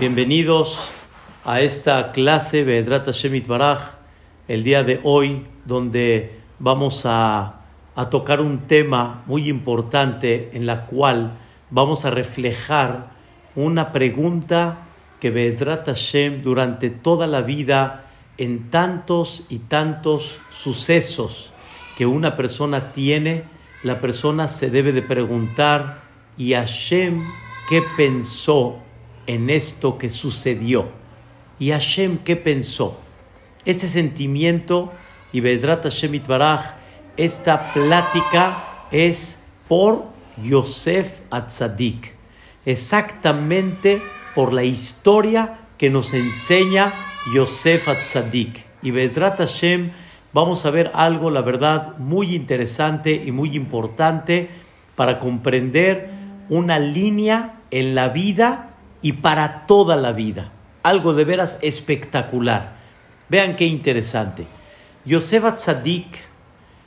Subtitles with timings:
[0.00, 0.80] Bienvenidos
[1.44, 3.98] a esta clase Be'ezrat Hashem Baraj,
[4.48, 10.86] el día de hoy, donde vamos a, a, tocar un tema muy importante en la
[10.86, 11.36] cual
[11.68, 13.10] vamos a reflejar
[13.54, 14.86] una pregunta
[15.20, 18.06] que Be'ezrat Hashem durante toda la vida,
[18.38, 21.52] en tantos y tantos sucesos
[21.98, 23.44] que una persona tiene,
[23.82, 26.00] la persona se debe de preguntar,
[26.38, 27.22] ¿y Hashem
[27.68, 28.78] qué pensó
[29.26, 30.88] en esto que sucedió?
[31.58, 32.98] ¿Y Hashem qué pensó?
[33.64, 34.92] Este sentimiento,
[35.32, 36.74] y Bezrat Hashem Itbaraj,
[37.16, 40.04] esta plática es por
[40.42, 42.14] Yosef Atzadik,
[42.64, 44.02] exactamente
[44.34, 46.92] por la historia que nos enseña
[47.34, 48.64] Yosef Atzadik.
[48.82, 49.90] Y Bezrat Hashem,
[50.32, 54.48] vamos a ver algo, la verdad, muy interesante y muy importante
[54.96, 56.10] para comprender
[56.48, 58.69] una línea en la vida
[59.02, 60.52] y para toda la vida.
[60.82, 62.76] Algo de veras espectacular.
[63.28, 64.46] Vean qué interesante.
[65.04, 66.06] Yosef Atzadik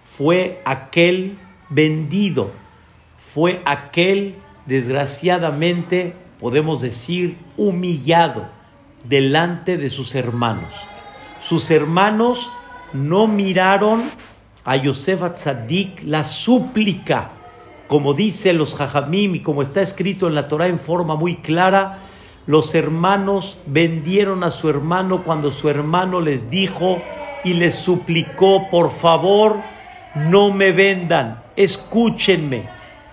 [0.06, 1.38] fue aquel
[1.70, 2.52] vendido,
[3.18, 8.48] fue aquel, desgraciadamente, podemos decir, humillado
[9.04, 10.74] delante de sus hermanos.
[11.42, 12.52] Sus hermanos
[12.94, 14.04] no miraron
[14.64, 17.32] a Yosef Atzadik la súplica,
[17.94, 22.00] como dice los Jajamim y como está escrito en la Torah en forma muy clara,
[22.48, 27.00] los hermanos vendieron a su hermano cuando su hermano les dijo
[27.44, 29.58] y les suplicó, por favor,
[30.16, 32.68] no me vendan, escúchenme,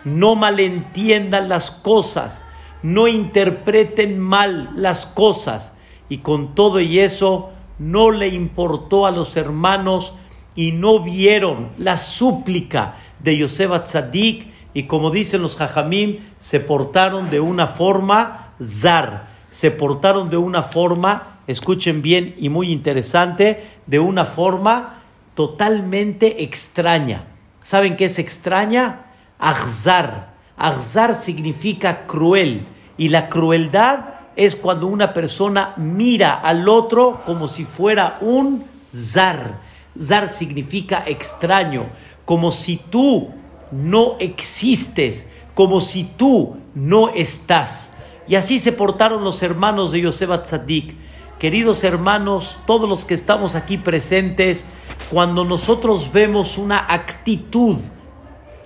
[0.05, 2.47] no malentiendan las cosas,
[2.83, 5.77] no interpreten mal las cosas.
[6.09, 10.15] Y con todo y eso, no le importó a los hermanos
[10.55, 17.31] y no vieron la súplica de Yosef Tzadik y como dicen los jajamim, se portaron
[17.31, 23.99] de una forma zar, se portaron de una forma, escuchen bien y muy interesante, de
[23.99, 25.03] una forma
[25.35, 27.25] totalmente extraña.
[27.63, 29.07] ¿Saben qué es extraña?
[29.39, 30.35] Ahzar.
[30.57, 32.67] Ahzar significa cruel
[32.97, 34.01] y la crueldad
[34.37, 38.65] es cuando una persona mira al otro como si fuera un
[38.95, 39.59] zar.
[40.01, 41.87] Zar significa extraño,
[42.25, 43.31] como si tú
[43.71, 47.93] no existes, como si tú no estás.
[48.27, 50.95] Y así se portaron los hermanos de Yosef Tzadik.
[51.39, 54.67] Queridos hermanos, todos los que estamos aquí presentes,
[55.11, 57.79] cuando nosotros vemos una actitud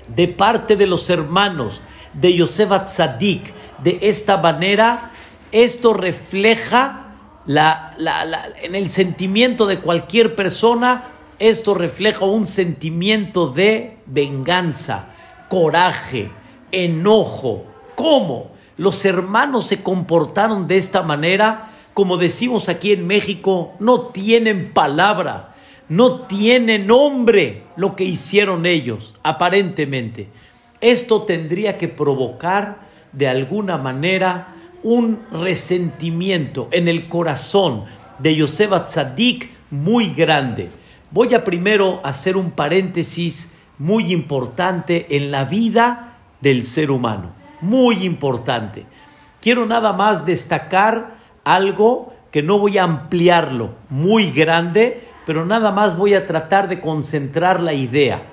[0.08, 1.80] de parte de los hermanos
[2.12, 5.12] de Yosef Tzadik de esta manera,
[5.52, 7.16] esto refleja
[7.46, 7.94] la,
[8.62, 15.08] en el sentimiento de cualquier persona esto refleja un sentimiento de venganza,
[15.48, 16.30] coraje,
[16.72, 17.64] enojo.
[17.94, 18.52] ¿Cómo?
[18.76, 25.54] Los hermanos se comportaron de esta manera, como decimos aquí en México, no tienen palabra,
[25.88, 30.28] no tiene nombre lo que hicieron ellos, aparentemente.
[30.80, 37.84] Esto tendría que provocar de alguna manera un resentimiento en el corazón
[38.18, 40.70] de Yosef Tzadik muy grande.
[41.14, 47.30] Voy a primero hacer un paréntesis muy importante en la vida del ser humano.
[47.60, 48.84] Muy importante.
[49.40, 55.96] Quiero nada más destacar algo que no voy a ampliarlo muy grande, pero nada más
[55.96, 58.24] voy a tratar de concentrar la idea.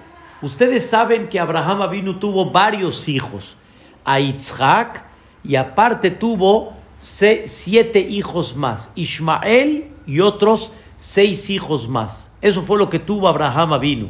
[0.42, 3.58] Ustedes saben que Abraham Avinu tuvo varios hijos,
[4.04, 5.06] a Isaac
[5.44, 12.31] y aparte tuvo siete hijos más, Ismael y otros seis hijos más.
[12.42, 14.10] Eso fue lo que tuvo Abraham Avinu.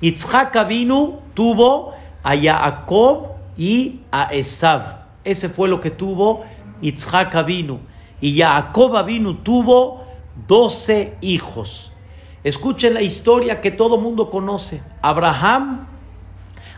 [0.00, 5.06] Yitzhak Avinu tuvo a Jacob y a Esav.
[5.24, 6.44] Ese fue lo que tuvo
[6.80, 7.80] Yitzhak Avinu.
[8.20, 10.04] Y Jacob Avinu tuvo
[10.46, 11.92] doce hijos.
[12.44, 14.82] Escuchen la historia que todo mundo conoce.
[15.02, 15.86] Abraham,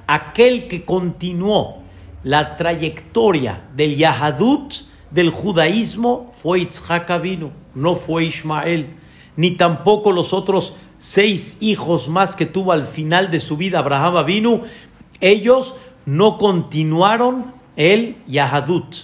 [0.06, 1.82] aquel que continuó
[2.22, 4.74] la trayectoria del Yahadut,
[5.10, 8.96] del judaísmo, fue Yitzhak Avinu, no fue Ismael,
[9.36, 14.24] ni tampoco los otros seis hijos más que tuvo al final de su vida Abraham
[14.26, 14.60] vino,
[15.20, 15.74] ellos
[16.04, 18.94] no continuaron el Yahadut.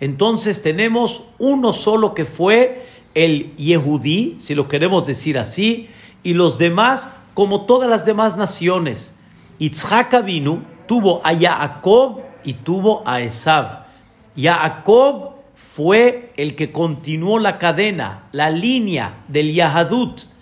[0.00, 5.88] Entonces tenemos uno solo que fue el Yehudí, si lo queremos decir así,
[6.24, 9.14] y los demás como todas las demás naciones.
[9.60, 13.84] Itzhak vino, tuvo a Jacob y tuvo a Esav.
[14.36, 20.33] Jacob fue el que continuó la cadena, la línea del Yahadut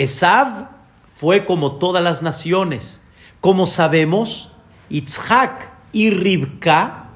[0.00, 0.70] Esav
[1.14, 3.02] fue como todas las naciones.
[3.42, 4.50] Como sabemos,
[4.88, 7.10] Itzhak y Ribka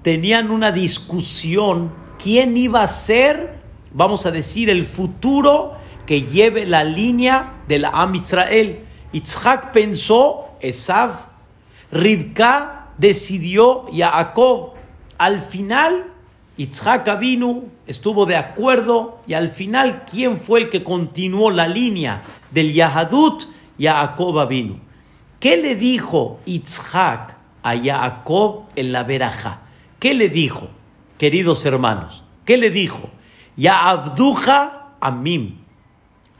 [0.00, 3.60] tenían una discusión quién iba a ser,
[3.92, 5.74] vamos a decir, el futuro
[6.06, 8.86] que lleve la línea de la Am Israel.
[9.12, 11.28] Yitzhak pensó, Esav,
[11.92, 14.76] Ribka decidió Jacob.
[15.18, 16.10] Al final,
[16.60, 22.22] Yitzhak vino, estuvo de acuerdo y al final, ¿quién fue el que continuó la línea
[22.50, 23.44] del Yahadut?
[23.78, 24.78] Jacob vino.
[25.38, 29.62] ¿Qué le dijo Yitzhak a Jacob en la veraja?
[29.98, 30.68] ¿Qué le dijo,
[31.16, 32.24] queridos hermanos?
[32.44, 33.08] ¿Qué le dijo?
[33.56, 35.60] Ya abduja a mim.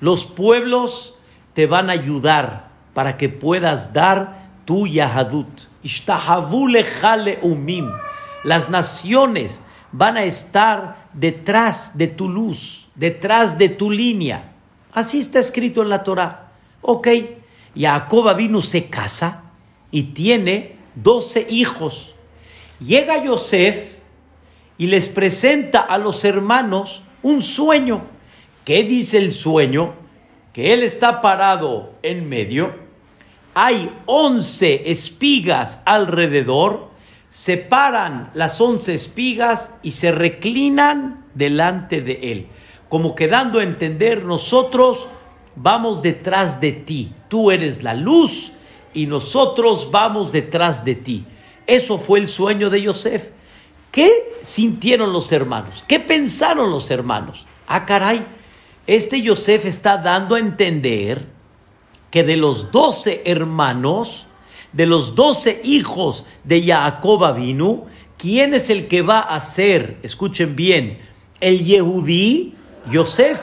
[0.00, 1.14] Los pueblos
[1.55, 5.62] te van a ayudar para que puedas dar tu Yahadut.
[7.40, 7.90] umim.
[8.44, 14.52] Las naciones van a estar detrás de tu luz, detrás de tu línea.
[14.92, 16.52] Así está escrito en la Torah.
[16.82, 17.08] Ok,
[17.76, 19.44] Jacob vino se casa
[19.90, 22.14] y tiene doce hijos.
[22.81, 24.00] Llega Yosef
[24.78, 28.02] y les presenta a los hermanos un sueño.
[28.64, 29.94] ¿Qué dice el sueño?
[30.52, 32.75] Que él está parado en medio,
[33.54, 36.89] hay once espigas alrededor,
[37.31, 42.49] separan las once espigas y se reclinan delante de él,
[42.91, 45.09] como que dando a entender nosotros
[45.56, 48.53] vamos detrás de ti, tú eres la luz
[48.93, 51.25] y nosotros vamos detrás de ti.
[51.67, 53.31] Eso fue el sueño de Yosef.
[53.93, 55.85] ¿Qué sintieron los hermanos?
[55.87, 57.47] ¿Qué pensaron los hermanos?
[57.67, 58.25] Ah, caray,
[58.87, 61.27] este Yosef está dando a entender
[62.11, 64.27] que de los doce hermanos,
[64.72, 67.87] de los doce hijos de Jacob vino,
[68.19, 70.99] ¿quién es el que va a ser, escuchen bien,
[71.40, 72.55] el Yehudí,
[72.90, 73.40] Yosef?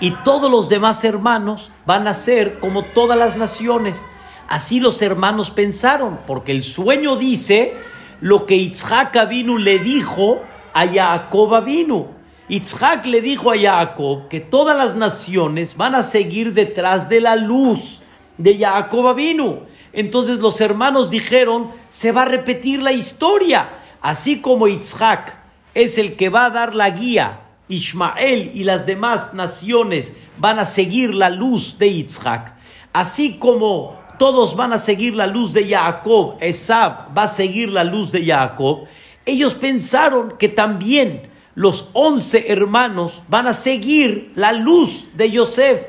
[0.00, 4.04] Y todos los demás hermanos van a ser como todas las naciones.
[4.48, 7.74] Así los hermanos pensaron, porque el sueño dice
[8.20, 10.40] lo que Yitzhak vino le dijo
[10.72, 12.08] a Jacob vino.
[12.48, 17.36] Yitzhak le dijo a Jacob que todas las naciones van a seguir detrás de la
[17.36, 18.00] luz
[18.38, 19.69] de Jacob vino.
[19.92, 23.70] Entonces los hermanos dijeron, se va a repetir la historia,
[24.00, 25.38] así como Yitzhak
[25.74, 30.66] es el que va a dar la guía, Ismael y las demás naciones van a
[30.66, 32.54] seguir la luz de Yitzhak,
[32.92, 37.84] así como todos van a seguir la luz de Jacob, Esab va a seguir la
[37.84, 38.86] luz de Jacob,
[39.24, 45.88] ellos pensaron que también los once hermanos van a seguir la luz de Yosef.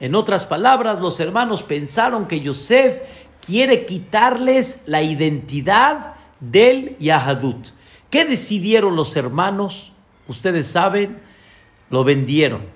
[0.00, 3.00] En otras palabras, los hermanos pensaron que Yosef
[3.48, 7.68] quiere quitarles la identidad del Yahadut.
[8.10, 9.92] ¿Qué decidieron los hermanos?
[10.28, 11.18] Ustedes saben,
[11.88, 12.66] lo vendieron.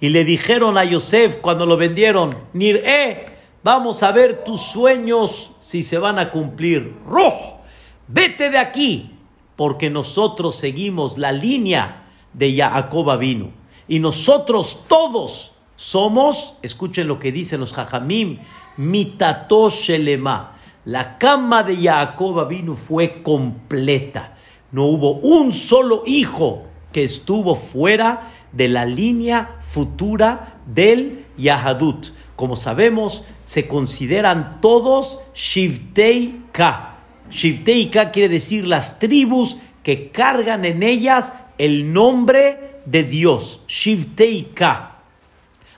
[0.00, 3.36] Y le dijeron a Yosef cuando lo vendieron, Nir'e,
[3.66, 6.94] Vamos a ver tus sueños si se van a cumplir.
[7.04, 7.58] Rojo,
[8.06, 9.10] vete de aquí,
[9.56, 13.50] porque nosotros seguimos la línea de Jacob vino.
[13.88, 18.38] Y nosotros todos somos, escuchen lo que dicen los Jajamim,
[18.76, 20.52] mitato shelema.
[20.84, 24.36] La cama de Jacob vino fue completa.
[24.72, 32.08] No hubo un solo hijo que estuvo fuera de la línea futura del Yahadut.
[32.36, 36.98] Como sabemos, se consideran todos Shivtei Ka.
[37.30, 43.60] Shivtei Ka quiere decir las tribus que cargan en ellas el nombre de Dios.
[43.66, 44.98] Shivtei Ka.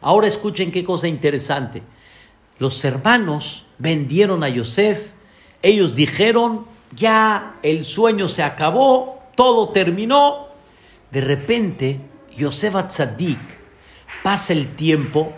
[0.01, 1.83] Ahora escuchen qué cosa interesante.
[2.59, 5.13] Los hermanos vendieron a Yosef.
[5.63, 10.49] Ellos dijeron, ya el sueño se acabó, todo terminó.
[11.11, 12.01] De repente,
[12.37, 13.39] Yosef Atzadik
[14.23, 15.33] pasa el tiempo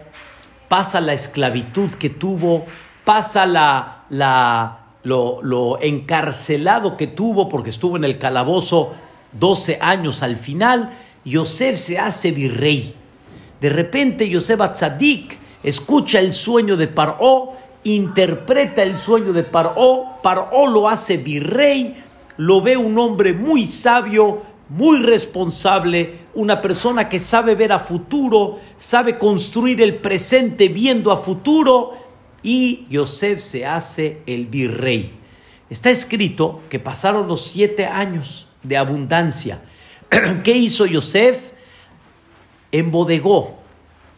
[0.71, 2.65] pasa la esclavitud que tuvo,
[3.05, 8.95] pasa la, la, lo, encarcelado que tuvo porque estuvo en el calabozo
[9.33, 10.91] 12 años al final,
[11.25, 12.95] Yosef se hace virrey.
[13.61, 17.53] De repente Yosef Atzadik escucha el sueño de Paró,
[17.85, 22.03] interpreta el sueño de Paró, Paró lo hace virrey,
[22.37, 28.59] lo ve un hombre muy sabio, muy responsable, una persona que sabe ver a futuro,
[28.77, 31.95] sabe construir el presente viendo a futuro,
[32.43, 35.13] y Yosef se hace el virrey.
[35.69, 39.61] Está escrito que pasaron los siete años de abundancia.
[40.45, 41.53] ¿Qué hizo Yosef?
[42.73, 43.60] Embodegó,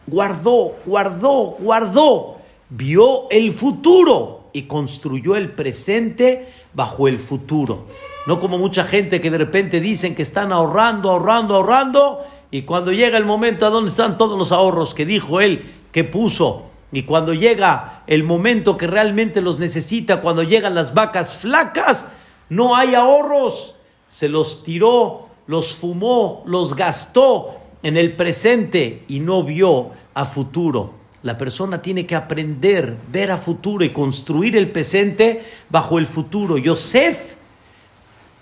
[0.07, 2.37] guardó, guardó, guardó,
[2.69, 7.85] vio el futuro y construyó el presente bajo el futuro.
[8.27, 12.19] No como mucha gente que de repente dicen que están ahorrando, ahorrando, ahorrando,
[12.51, 16.03] y cuando llega el momento a dónde están todos los ahorros que dijo él que
[16.03, 22.11] puso, y cuando llega el momento que realmente los necesita, cuando llegan las vacas flacas,
[22.49, 23.75] no hay ahorros,
[24.07, 30.93] se los tiró los fumó, los gastó en el presente y no vio a futuro.
[31.21, 36.57] La persona tiene que aprender, ver a futuro y construir el presente bajo el futuro.
[36.57, 37.35] Yosef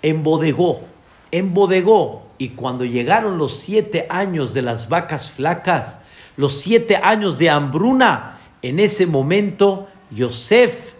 [0.00, 0.82] embodegó,
[1.30, 2.22] embodegó.
[2.38, 6.00] Y cuando llegaron los siete años de las vacas flacas,
[6.36, 10.94] los siete años de hambruna, en ese momento Yosef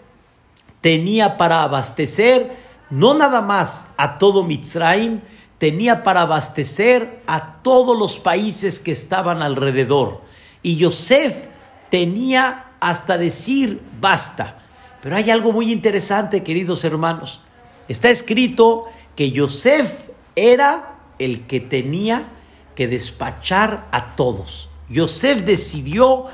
[0.79, 2.55] tenía para abastecer
[2.89, 5.21] no nada más a todo Mitzrayim,
[5.63, 10.19] tenía para abastecer a todos los países que estaban alrededor.
[10.61, 11.47] Y Yosef
[11.89, 14.57] tenía hasta decir basta.
[15.01, 17.39] Pero hay algo muy interesante, queridos hermanos.
[17.87, 22.27] Está escrito que Yosef era el que tenía
[22.75, 24.69] que despachar a todos.
[24.89, 26.25] Yosef decidió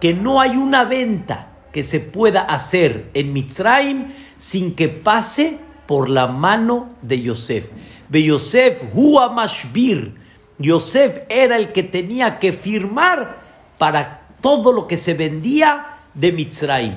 [0.00, 6.08] que no hay una venta que se pueda hacer en Mitzrayim sin que pase por
[6.08, 7.70] la mano de Yosef.
[8.08, 10.14] De Yosef, Hua Mashbir.
[10.58, 13.42] Yosef era el que tenía que firmar
[13.78, 16.94] para todo lo que se vendía de Mitzrayim.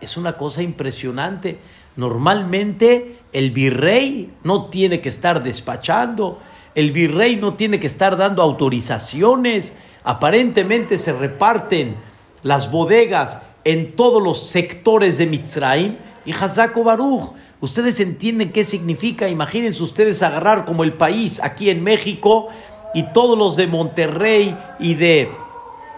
[0.00, 1.58] Es una cosa impresionante.
[1.96, 6.38] Normalmente el virrey no tiene que estar despachando,
[6.74, 9.74] el virrey no tiene que estar dando autorizaciones.
[10.04, 11.96] Aparentemente se reparten
[12.42, 17.32] las bodegas en todos los sectores de Mitzrayim y Hazako Baruch.
[17.60, 19.28] Ustedes entienden qué significa.
[19.28, 22.48] Imagínense ustedes agarrar como el país aquí en México
[22.94, 25.30] y todos los de Monterrey y de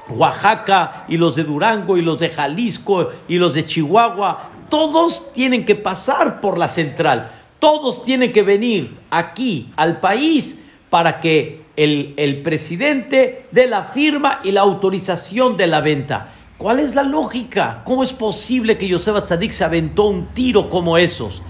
[0.09, 4.51] Oaxaca y los de Durango y los de Jalisco y los de Chihuahua.
[4.71, 7.31] Todos tienen que pasar por la central.
[7.59, 14.41] Todos tienen que venir aquí al país para que el, el presidente dé la firma
[14.43, 16.33] y la autorización de la venta.
[16.61, 17.81] ¿Cuál es la lógica?
[17.87, 21.43] ¿Cómo es posible que Yosef Atzadik se aventó un tiro como esos?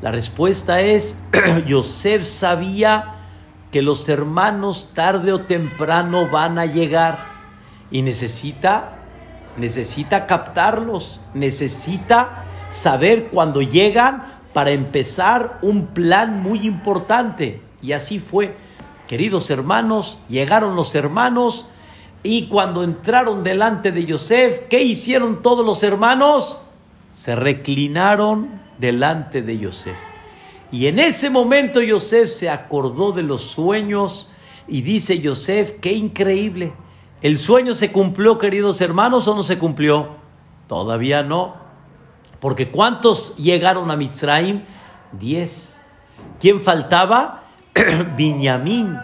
[0.00, 1.20] La respuesta es,
[1.66, 3.16] Yosef sabía
[3.70, 7.26] que los hermanos tarde o temprano van a llegar
[7.90, 9.00] y necesita,
[9.58, 17.60] necesita captarlos, necesita saber cuando llegan para empezar un plan muy importante.
[17.82, 18.56] Y así fue.
[19.08, 21.66] Queridos hermanos, llegaron los hermanos
[22.26, 26.58] y cuando entraron delante de Yosef, ¿qué hicieron todos los hermanos?
[27.12, 29.98] Se reclinaron delante de Yosef.
[30.72, 34.30] Y en ese momento Yosef se acordó de los sueños
[34.66, 36.72] y dice Yosef, qué increíble.
[37.20, 40.16] ¿El sueño se cumplió, queridos hermanos, o no se cumplió?
[40.66, 41.56] Todavía no.
[42.40, 44.62] Porque ¿cuántos llegaron a Mitzrayim?
[45.12, 45.82] Diez.
[46.40, 47.44] ¿Quién faltaba?
[48.16, 48.98] Binyamin.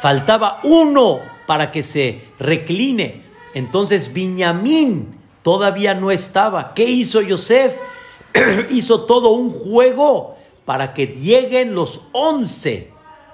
[0.00, 3.22] Faltaba uno para que se recline.
[3.54, 6.74] Entonces Binyamin todavía no estaba.
[6.74, 7.74] ¿Qué hizo Yosef?
[8.70, 10.36] hizo todo un juego
[10.66, 12.90] para que lleguen los once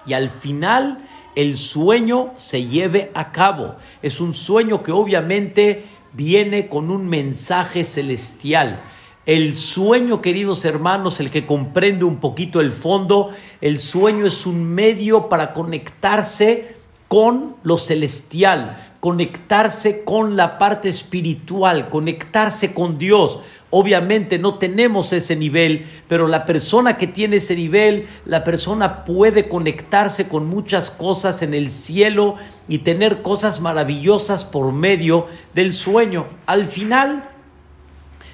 [0.07, 0.99] y al final
[1.35, 3.75] el sueño se lleve a cabo.
[4.01, 8.81] Es un sueño que obviamente viene con un mensaje celestial.
[9.27, 13.31] El sueño, queridos hermanos, el que comprende un poquito el fondo,
[13.61, 16.74] el sueño es un medio para conectarse
[17.15, 23.39] con lo celestial, conectarse con la parte espiritual, conectarse con Dios.
[23.71, 29.49] Obviamente no tenemos ese nivel, pero la persona que tiene ese nivel, la persona puede
[29.49, 32.35] conectarse con muchas cosas en el cielo
[32.67, 36.27] y tener cosas maravillosas por medio del sueño.
[36.47, 37.31] Al final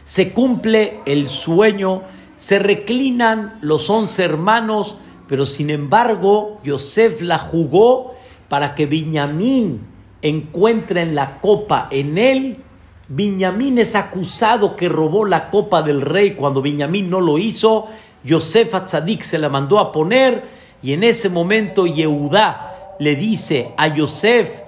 [0.04, 2.00] se cumple el sueño,
[2.38, 4.96] se reclinan los once hermanos,
[5.28, 8.18] pero sin embargo Yosef la jugó
[8.50, 9.87] para que Viñamín
[10.23, 12.57] encuentre en la copa en él.
[13.07, 17.87] Viñamín es acusado que robó la copa del rey cuando Viñamín no lo hizo.
[18.25, 20.42] Yosef Atzadik se la mandó a poner
[20.83, 24.62] y en ese momento Yehudá le dice a Yosef,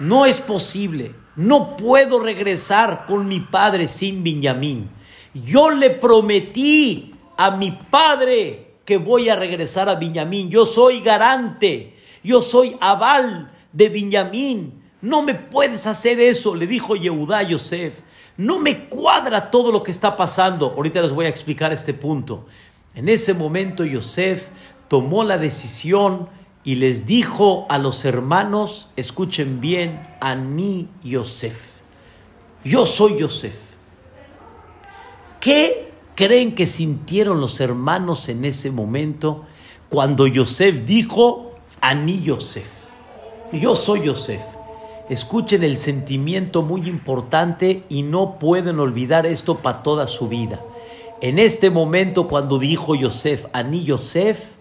[0.00, 4.90] no es posible, no puedo regresar con mi padre sin Viñamín.
[5.32, 10.50] Yo le prometí a mi padre que voy a regresar a Viñamín.
[10.50, 11.97] Yo soy garante
[12.28, 14.82] yo soy aval de Benjamín.
[15.00, 18.00] No me puedes hacer eso, le dijo Yehudá a Yosef.
[18.36, 20.74] No me cuadra todo lo que está pasando.
[20.76, 22.46] Ahorita les voy a explicar este punto.
[22.94, 24.50] En ese momento Yosef
[24.88, 26.28] tomó la decisión
[26.64, 31.68] y les dijo a los hermanos, escuchen bien, a mí Yosef.
[32.62, 33.56] Yo soy Yosef.
[35.40, 39.46] ¿Qué creen que sintieron los hermanos en ese momento
[39.88, 41.47] cuando Yosef dijo,
[41.80, 42.70] Aní Yosef.
[43.52, 44.42] Yo soy Yosef.
[45.08, 50.60] Escuchen el sentimiento muy importante y no pueden olvidar esto para toda su vida.
[51.20, 54.56] En este momento, cuando dijo Yosef, Aní Yosef,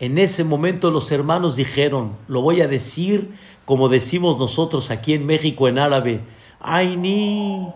[0.00, 3.34] En ese momento los hermanos dijeron, lo voy a decir
[3.70, 6.22] como decimos nosotros aquí en México en árabe,
[6.58, 7.68] Aini,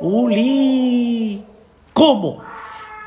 [0.00, 1.42] Uli.
[1.92, 2.38] ¿Cómo?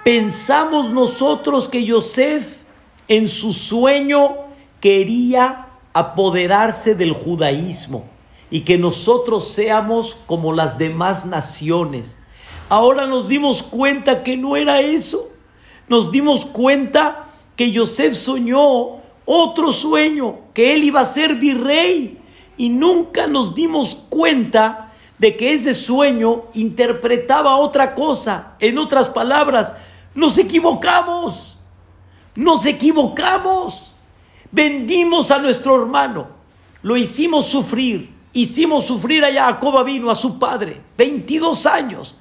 [0.03, 2.61] Pensamos nosotros que Yosef
[3.07, 4.35] en su sueño
[4.81, 8.05] quería apoderarse del judaísmo
[8.49, 12.17] y que nosotros seamos como las demás naciones.
[12.67, 15.29] Ahora nos dimos cuenta que no era eso.
[15.87, 22.17] Nos dimos cuenta que Yosef soñó otro sueño, que él iba a ser virrey.
[22.57, 28.53] Y nunca nos dimos cuenta de que ese sueño interpretaba otra cosa.
[28.59, 29.73] En otras palabras,
[30.15, 31.57] nos equivocamos.
[32.35, 33.90] Nos equivocamos.
[34.51, 36.27] Vendimos a nuestro hermano.
[36.81, 38.13] Lo hicimos sufrir.
[38.33, 40.81] Hicimos sufrir a Jacob vino a su padre.
[40.97, 42.15] 22 años.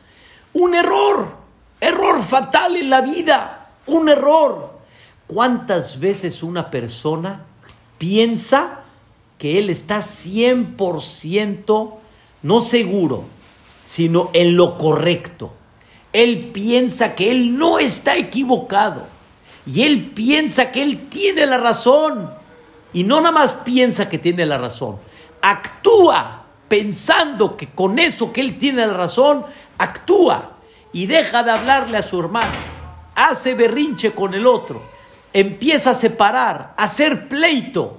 [0.53, 1.41] Un error.
[1.81, 3.71] Error fatal en la vida.
[3.87, 4.79] Un error.
[5.27, 7.45] ¿Cuántas veces una persona
[7.99, 8.81] piensa
[9.39, 11.95] que él está 100%
[12.43, 13.25] no seguro,
[13.85, 15.53] sino en lo correcto?
[16.13, 19.07] Él piensa que él no está equivocado
[19.67, 22.31] y él piensa que él tiene la razón.
[22.93, 24.97] Y no nada más piensa que tiene la razón,
[25.41, 29.45] actúa pensando que con eso que él tiene la razón,
[29.79, 30.53] actúa
[30.93, 32.53] y deja de hablarle a su hermano,
[33.15, 34.83] hace berrinche con el otro
[35.33, 37.99] empieza a separar, a hacer pleito.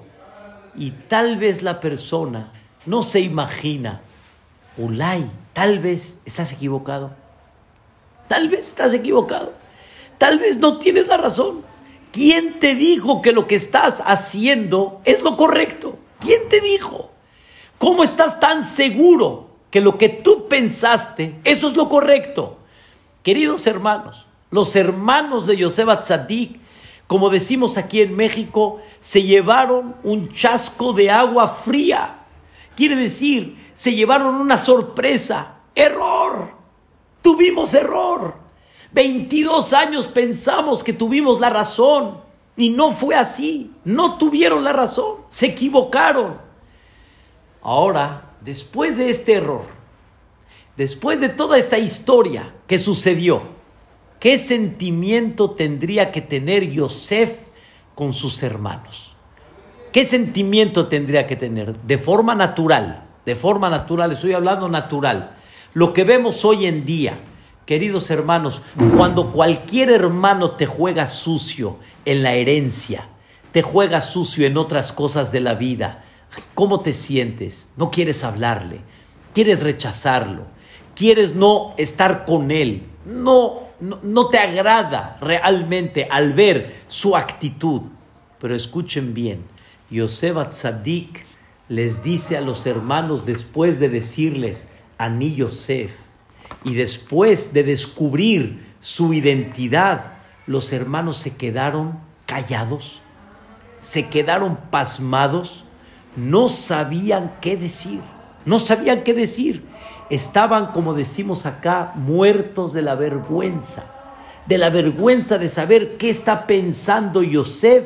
[0.75, 2.51] Y tal vez la persona
[2.85, 4.01] no se imagina,
[4.77, 7.11] Ulay, tal vez estás equivocado.
[8.27, 9.53] Tal vez estás equivocado.
[10.21, 11.63] Tal vez no tienes la razón.
[12.11, 15.97] ¿Quién te dijo que lo que estás haciendo es lo correcto?
[16.19, 17.09] ¿Quién te dijo?
[17.79, 22.59] ¿Cómo estás tan seguro que lo que tú pensaste, eso es lo correcto?
[23.23, 26.59] Queridos hermanos, los hermanos de Yosef Tzadik
[27.07, 32.19] como decimos aquí en México, se llevaron un chasco de agua fría.
[32.75, 35.55] Quiere decir, se llevaron una sorpresa.
[35.73, 36.51] Error.
[37.23, 38.40] Tuvimos error.
[38.93, 42.19] 22 años pensamos que tuvimos la razón
[42.57, 43.71] y no fue así.
[43.85, 45.17] No tuvieron la razón.
[45.29, 46.37] Se equivocaron.
[47.61, 49.65] Ahora, después de este error,
[50.75, 53.43] después de toda esta historia que sucedió,
[54.21, 57.39] ¿Qué sentimiento tendría que tener Yosef
[57.95, 59.15] con sus hermanos?
[59.91, 61.75] ¿Qué sentimiento tendría que tener?
[61.79, 65.37] De forma natural, de forma natural, estoy hablando natural.
[65.73, 67.17] Lo que vemos hoy en día,
[67.71, 68.61] queridos hermanos,
[68.97, 73.07] cuando cualquier hermano te juega sucio en la herencia,
[73.53, 76.03] te juega sucio en otras cosas de la vida,
[76.53, 77.69] ¿cómo te sientes?
[77.77, 78.81] No quieres hablarle,
[79.33, 80.47] quieres rechazarlo,
[80.95, 87.83] quieres no estar con él, no no, te agrada realmente al ver su actitud.
[88.41, 89.45] Pero escuchen bien,
[89.89, 91.25] Yosef Tzadik
[91.69, 96.10] les dice a los hermanos después de decirles, Aní Yosef,
[96.63, 100.13] y después de descubrir su identidad,
[100.47, 103.01] los hermanos se quedaron callados,
[103.79, 105.65] se quedaron pasmados,
[106.15, 108.01] no sabían qué decir,
[108.45, 109.63] no sabían qué decir
[110.11, 113.85] estaban, como decimos acá, muertos de la vergüenza,
[114.45, 117.85] de la vergüenza de saber qué está pensando Yosef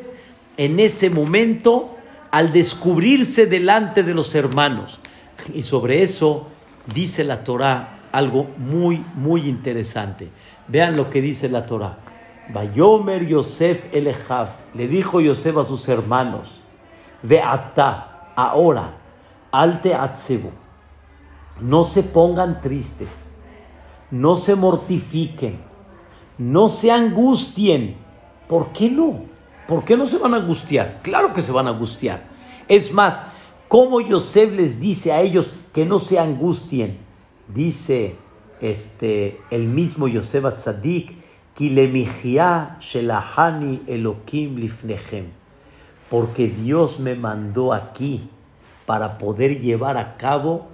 [0.56, 1.96] en ese momento
[2.32, 4.98] al descubrirse delante de los hermanos.
[5.54, 6.48] Y sobre eso
[6.92, 10.30] dice la Torah algo muy, muy interesante.
[10.68, 11.98] Vean lo que dice la Torah.
[12.48, 16.60] Bayomer Yosef le dijo Yosef a sus hermanos,
[17.22, 18.92] Veata, ahora,
[19.50, 20.50] alte atzebu
[21.60, 23.34] no se pongan tristes,
[24.10, 25.58] no se mortifiquen,
[26.38, 27.96] no se angustien.
[28.48, 29.24] ¿Por qué no?
[29.66, 31.00] ¿Por qué no se van a angustiar?
[31.02, 32.24] Claro que se van a angustiar.
[32.68, 33.22] Es más,
[33.68, 36.98] como Yosef les dice a ellos que no se angustien,
[37.48, 38.16] dice
[38.60, 41.14] este, el mismo Yosef Atzadik,
[46.10, 48.28] porque Dios me mandó aquí
[48.84, 50.68] para poder llevar a cabo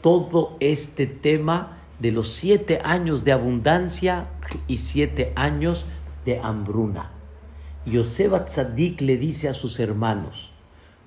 [0.00, 4.26] todo este tema de los siete años de abundancia
[4.66, 5.86] y siete años
[6.24, 7.10] de hambruna.
[7.86, 10.50] Yosef Tzadik le dice a sus hermanos,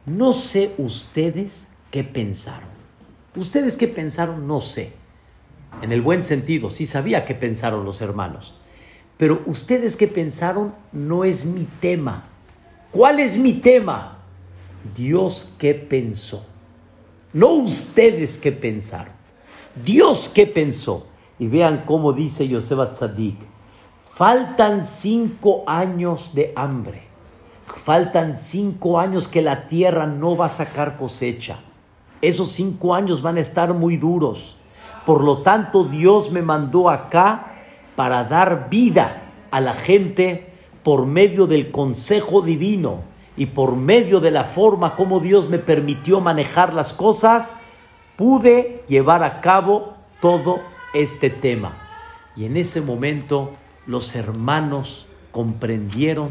[0.05, 2.69] no sé ustedes qué pensaron.
[3.35, 4.93] Ustedes qué pensaron, no sé.
[5.81, 8.55] En el buen sentido, sí sabía qué pensaron los hermanos.
[9.17, 12.25] Pero ustedes qué pensaron no es mi tema.
[12.91, 14.19] ¿Cuál es mi tema?
[14.95, 16.45] Dios qué pensó.
[17.33, 19.13] No ustedes qué pensaron.
[19.83, 21.07] Dios qué pensó.
[21.39, 23.37] Y vean cómo dice Yosef Tzadik.
[24.03, 27.03] Faltan cinco años de hambre.
[27.83, 31.59] faltan cinco años que la tierra no va a sacar cosecha.
[32.21, 34.56] Esos cinco años van a estar muy duros.
[35.07, 37.53] Por lo tanto, Dios me mandó acá
[37.95, 40.49] para dar vida a la gente
[40.83, 43.03] por medio del consejo divino
[43.37, 47.55] y por medio de la forma como Dios me permitió manejar las cosas,
[48.17, 50.59] pude llevar a cabo todo
[50.93, 51.77] este tema.
[52.35, 53.51] Y en ese momento
[53.85, 56.27] los hermanos comprendieron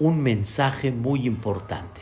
[0.00, 2.00] un mensaje muy importante.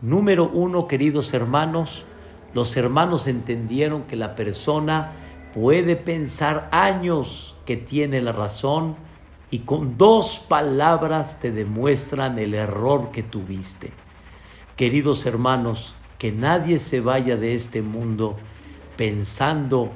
[0.00, 2.04] Número uno, queridos hermanos,
[2.52, 5.12] los hermanos entendieron que la persona
[5.52, 8.96] puede pensar años que tiene la razón
[9.50, 13.92] y con dos palabras te demuestran el error que tuviste.
[14.76, 18.36] Queridos hermanos, que nadie se vaya de este mundo
[18.96, 19.92] pensando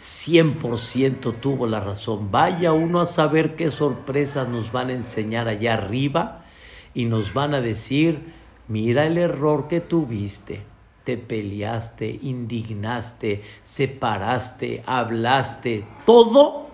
[0.00, 2.30] 100% tuvo la razón.
[2.30, 6.44] Vaya uno a saber qué sorpresas nos van a enseñar allá arriba
[6.92, 8.34] y nos van a decir,
[8.68, 10.73] mira el error que tuviste.
[11.04, 16.68] Te peleaste, indignaste, separaste, hablaste, todo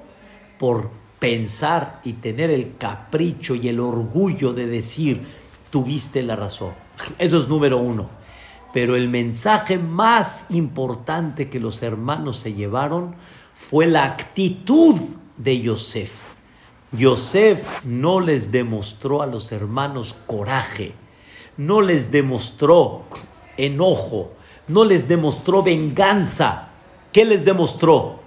[0.59, 5.23] por pensar y tener el capricho y el orgullo de decir,
[5.71, 6.73] tuviste la razón.
[7.19, 8.09] Eso es número uno.
[8.73, 13.17] Pero el mensaje más importante que los hermanos se llevaron
[13.53, 14.97] fue la actitud
[15.37, 16.13] de Yosef.
[16.93, 20.93] Yosef no les demostró a los hermanos coraje,
[21.57, 23.05] no les demostró
[23.65, 24.33] enojo,
[24.69, 26.69] no les demostró venganza.
[27.13, 28.21] ¿Qué les demostró?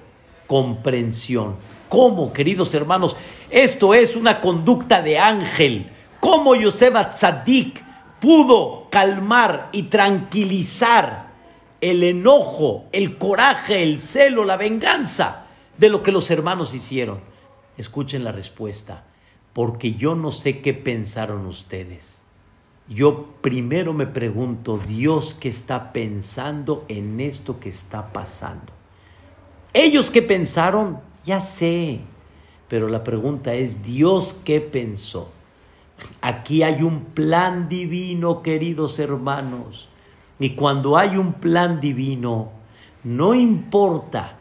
[0.47, 1.55] Comprensión.
[1.89, 3.15] ¿Cómo, queridos hermanos?
[3.49, 5.89] Esto es una conducta de ángel.
[6.19, 7.83] ¿Cómo Yosef Atzadik
[8.19, 11.33] pudo calmar y tranquilizar
[11.83, 17.19] el enojo, el coraje, el celo, la venganza de lo que los hermanos hicieron.
[17.77, 19.03] Escuchen la respuesta,
[19.51, 22.22] porque yo no sé qué pensaron ustedes.
[22.87, 28.73] Yo primero me pregunto, Dios, ¿qué está pensando en esto que está pasando?
[29.71, 32.01] Ellos qué pensaron, ya sé,
[32.67, 35.31] pero la pregunta es, Dios, ¿qué pensó?
[36.21, 39.89] Aquí hay un plan divino, queridos hermanos.
[40.39, 42.51] Y cuando hay un plan divino,
[43.03, 44.37] no importa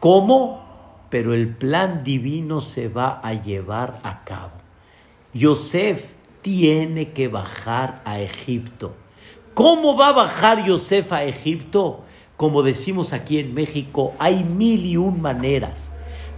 [0.00, 0.62] cómo,
[1.10, 4.52] pero el plan divino se va a llevar a cabo.
[5.32, 8.94] Yosef tiene que bajar a Egipto.
[9.54, 12.04] ¿Cómo va a bajar Yosef a Egipto?
[12.36, 15.92] Como decimos aquí en México, hay mil y un maneras.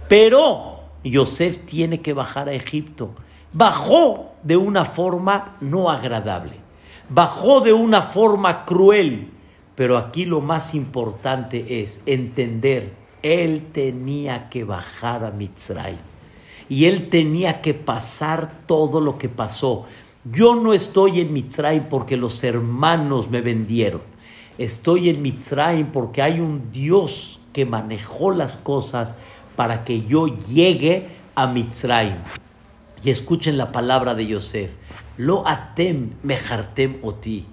[0.07, 3.15] Pero Yosef tiene que bajar a Egipto
[3.55, 6.57] bajó de una forma no agradable,
[7.09, 9.31] bajó de una forma cruel,
[9.75, 15.97] pero aquí lo más importante es entender, él tenía que bajar a Mitzray
[16.69, 19.85] y él tenía que pasar todo lo que pasó.
[20.23, 24.01] Yo no estoy en Mitzray porque los hermanos me vendieron.
[24.57, 29.15] Estoy en Mitzray porque hay un Dios que manejó las cosas
[29.55, 32.17] para que yo llegue a Mitzray.
[33.03, 34.71] Y escuchen la palabra de Yosef.
[35.17, 37.45] Lo atem mejartem oti.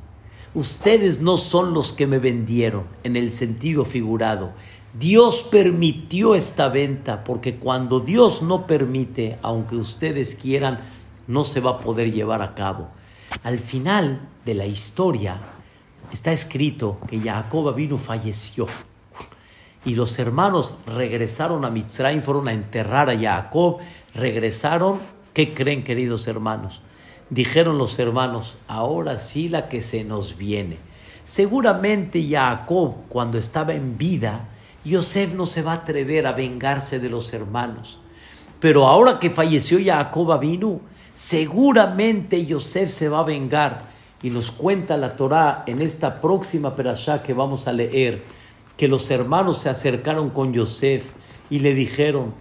[0.55, 4.53] Ustedes no son los que me vendieron en el sentido figurado.
[4.95, 10.81] Dios permitió esta venta porque cuando Dios no permite, aunque ustedes quieran,
[11.27, 12.89] no se va a poder llevar a cabo.
[13.43, 15.41] Al final de la historia
[16.13, 18.67] está escrito que Jacob vino falleció
[19.85, 23.79] y los hermanos regresaron a Mitzrayim, fueron a enterrar a Jacob,
[24.15, 25.01] regresaron
[25.33, 26.83] ¿Qué creen, queridos hermanos?
[27.31, 30.77] Dijeron los hermanos, ahora sí la que se nos viene.
[31.25, 34.49] Seguramente Jacob, cuando estaba en vida,
[34.85, 37.99] Yosef no se va a atrever a vengarse de los hermanos.
[38.61, 40.81] Pero ahora que falleció Jacob vino,
[41.14, 43.90] seguramente Yosef se va a vengar.
[44.23, 48.23] Y nos cuenta la Torá en esta próxima perashá que vamos a leer,
[48.77, 51.11] que los hermanos se acercaron con Yosef
[51.51, 52.33] y le dijeron,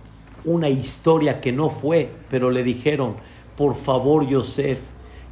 [0.46, 3.16] una historia que no fue, pero le dijeron,
[3.56, 4.80] por favor, Yosef,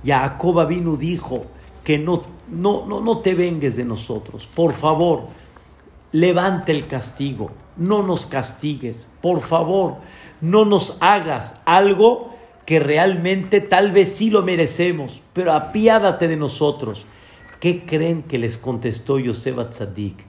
[0.04, 1.45] Jacob vino dijo
[1.84, 5.28] que no, no, no, no te vengues de nosotros, por favor,
[6.12, 9.98] levante el castigo, no nos castigues, por favor,
[10.41, 12.34] no nos hagas algo
[12.65, 17.06] que realmente tal vez sí lo merecemos, pero apiádate de nosotros.
[17.60, 20.26] ¿Qué creen que les contestó Yosef a Tzadik?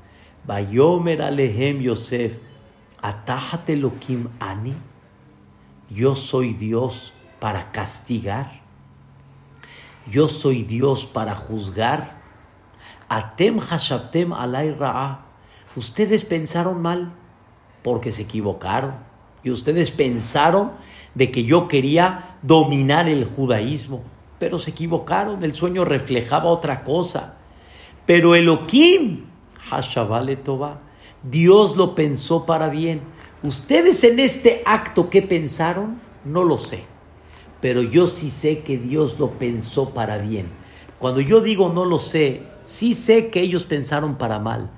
[0.47, 2.39] Bayomer alehem Yosef,
[3.03, 4.75] Atájate Kim Ani,
[5.89, 8.61] yo soy Dios para castigar,
[10.11, 12.21] yo soy Dios para juzgar.
[13.09, 14.75] Atem Hashabtem alay.
[15.77, 17.13] Ustedes pensaron mal
[17.83, 18.95] porque se equivocaron.
[19.43, 20.73] Y ustedes pensaron
[21.15, 24.03] de que yo quería dominar el judaísmo.
[24.39, 27.35] pero se equivocaron, el sueño reflejaba otra cosa.
[28.07, 29.27] Pero Elohim,
[29.71, 30.79] Hashavale Toba,
[31.23, 33.03] Dios lo pensó para bien.
[33.43, 36.85] Ustedes en este acto que pensaron, no lo sé,
[37.61, 40.49] pero yo sí sé que Dios lo pensó para bien.
[40.99, 44.71] Cuando yo digo no lo sé, sí sé que ellos pensaron para mal.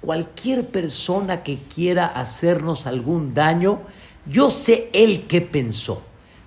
[0.00, 3.80] Cualquier persona que quiera hacernos algún daño,
[4.26, 6.02] yo sé él qué pensó,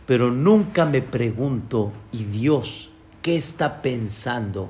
[0.05, 2.89] pero nunca me pregunto, ¿y Dios
[3.21, 4.69] qué está pensando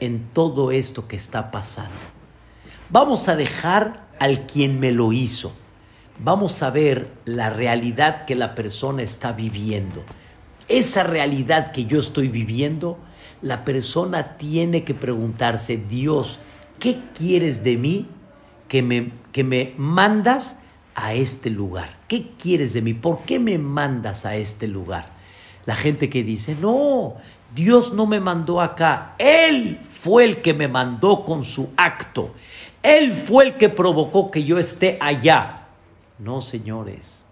[0.00, 1.94] en todo esto que está pasando?
[2.90, 5.52] Vamos a dejar al quien me lo hizo.
[6.18, 10.02] Vamos a ver la realidad que la persona está viviendo.
[10.68, 12.98] Esa realidad que yo estoy viviendo,
[13.40, 16.40] la persona tiene que preguntarse, Dios,
[16.80, 18.08] ¿qué quieres de mí
[18.68, 20.60] que me, que me mandas
[20.94, 21.96] a este lugar?
[22.08, 22.94] ¿Qué quieres de mí?
[22.94, 25.10] ¿Por qué me mandas a este lugar?
[25.66, 27.16] La gente que dice, no,
[27.54, 32.34] Dios no me mandó acá, Él fue el que me mandó con su acto,
[32.82, 35.66] Él fue el que provocó que yo esté allá.
[36.18, 37.24] No, señores,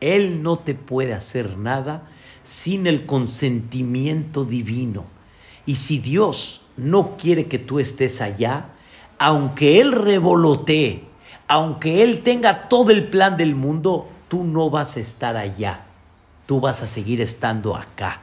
[0.00, 2.08] Él no te puede hacer nada
[2.44, 5.04] sin el consentimiento divino.
[5.66, 8.70] Y si Dios no quiere que tú estés allá,
[9.18, 11.04] aunque Él revolotee,
[11.46, 15.84] aunque Él tenga todo el plan del mundo, tú no vas a estar allá.
[16.46, 18.22] Tú vas a seguir estando acá.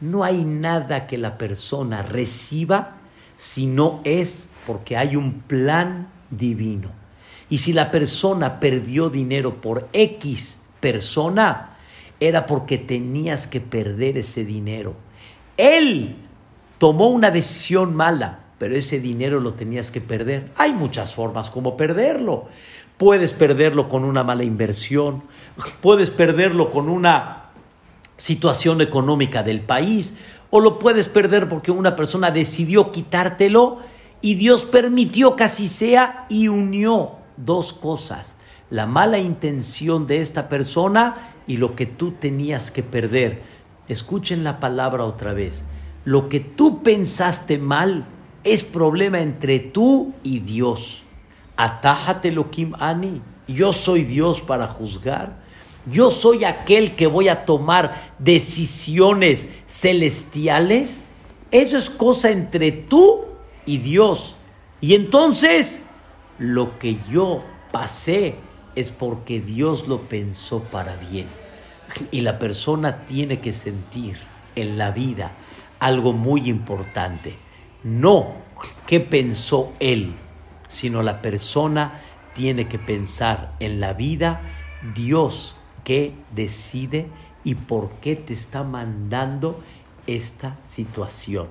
[0.00, 2.96] No hay nada que la persona reciba
[3.36, 6.90] si no es porque hay un plan divino.
[7.48, 11.76] Y si la persona perdió dinero por X persona,
[12.20, 14.94] era porque tenías que perder ese dinero.
[15.56, 16.16] Él
[16.78, 20.44] tomó una decisión mala, pero ese dinero lo tenías que perder.
[20.56, 22.44] Hay muchas formas como perderlo.
[22.96, 25.24] Puedes perderlo con una mala inversión,
[25.80, 27.46] puedes perderlo con una
[28.14, 30.14] situación económica del país,
[30.50, 33.78] o lo puedes perder porque una persona decidió quitártelo
[34.20, 38.36] y Dios permitió que así sea y unió dos cosas,
[38.70, 43.42] la mala intención de esta persona y lo que tú tenías que perder.
[43.88, 45.64] Escuchen la palabra otra vez.
[46.04, 48.06] Lo que tú pensaste mal
[48.44, 51.02] es problema entre tú y Dios.
[51.56, 53.22] Atájate Kim Ani.
[53.46, 55.42] Yo soy Dios para juzgar.
[55.90, 61.02] Yo soy aquel que voy a tomar decisiones celestiales.
[61.50, 63.24] Eso es cosa entre tú
[63.66, 64.36] y Dios.
[64.80, 65.86] Y entonces,
[66.38, 68.36] lo que yo pasé
[68.74, 71.28] es porque Dios lo pensó para bien.
[72.10, 74.18] Y la persona tiene que sentir
[74.56, 75.32] en la vida
[75.78, 77.36] algo muy importante.
[77.82, 78.34] No
[78.86, 80.14] qué pensó Él,
[80.68, 82.00] sino la persona
[82.34, 84.40] tiene que pensar en la vida
[84.94, 87.08] Dios que decide
[87.44, 89.62] y por qué te está mandando
[90.06, 91.48] esta situación.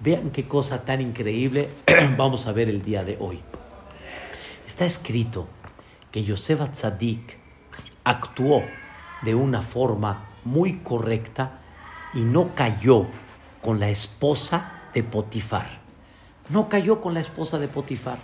[0.00, 1.70] Vean qué cosa tan increíble
[2.16, 3.40] vamos a ver el día de hoy.
[4.66, 5.48] Está escrito
[6.10, 7.38] que Yosef Tzadik
[8.04, 8.62] actuó
[9.22, 11.60] de una forma muy correcta
[12.12, 13.06] y no cayó
[13.62, 15.66] con la esposa de Potifar.
[16.48, 18.18] No cayó con la esposa de Potifar.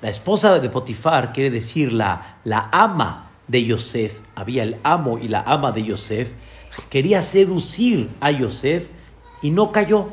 [0.00, 4.20] La esposa de Potifar quiere decir la, la ama de Yosef.
[4.34, 6.32] Había el amo y la ama de Yosef.
[6.90, 8.88] Quería seducir a Yosef
[9.42, 10.08] y no cayó.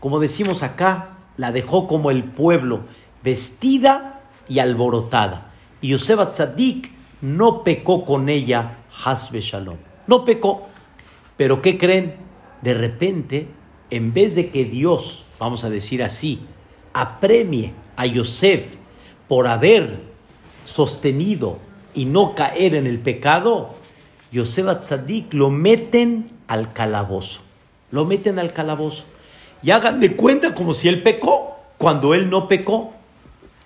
[0.00, 2.84] Como decimos acá, la dejó como el pueblo,
[3.22, 5.52] vestida y alborotada.
[5.80, 6.90] Y Yosef Tzadik
[7.20, 9.76] no pecó con ella, Hasbe Shalom.
[10.06, 10.66] No pecó.
[11.36, 12.16] Pero ¿qué creen?
[12.62, 13.48] De repente,
[13.90, 16.40] en vez de que Dios, vamos a decir así,
[16.92, 18.74] apremie a Yosef
[19.28, 20.00] por haber
[20.64, 21.58] sostenido
[21.94, 23.74] y no caer en el pecado,
[24.32, 27.40] Yosef Tzadik lo meten al calabozo.
[27.90, 29.04] Lo meten al calabozo.
[29.62, 32.92] Y hagan de cuenta como si él pecó, cuando él no pecó.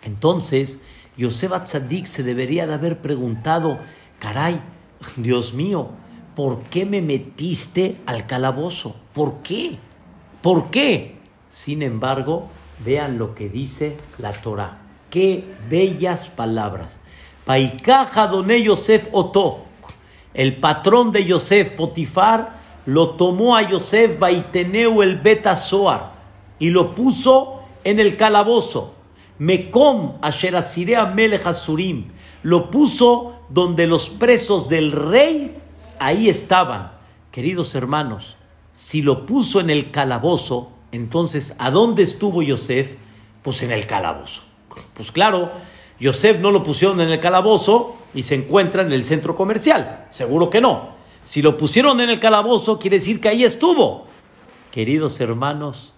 [0.02, 0.80] Entonces,
[1.16, 3.78] Yosef Tzadik se debería de haber preguntado,
[4.18, 4.60] caray,
[5.16, 5.88] Dios mío,
[6.36, 8.94] ¿por qué me metiste al calabozo?
[9.12, 9.78] ¿Por qué?
[10.42, 11.19] ¿Por qué?
[11.50, 12.48] Sin embargo,
[12.84, 14.78] vean lo que dice la Torah.
[15.10, 17.00] Qué bellas palabras.
[17.44, 19.64] Paikaja doné Yosef Oto.
[20.32, 25.54] El patrón de Yosef, Potifar, lo tomó a Yosef Baiteneu el Beta
[26.60, 28.94] y lo puso en el calabozo.
[29.38, 32.12] Mekom Asherasirea Melech Asurim.
[32.44, 35.56] Lo puso donde los presos del rey
[35.98, 36.92] ahí estaban.
[37.32, 38.36] Queridos hermanos,
[38.72, 42.94] si lo puso en el calabozo, entonces ¿a dónde estuvo Yosef?
[43.42, 44.42] Pues en el calabozo.
[44.94, 45.50] Pues claro,
[45.98, 50.06] Yosef no lo pusieron en el calabozo y se encuentra en el centro comercial.
[50.10, 50.94] Seguro que no.
[51.22, 54.06] Si lo pusieron en el calabozo, quiere decir que ahí estuvo.
[54.72, 55.94] Queridos hermanos,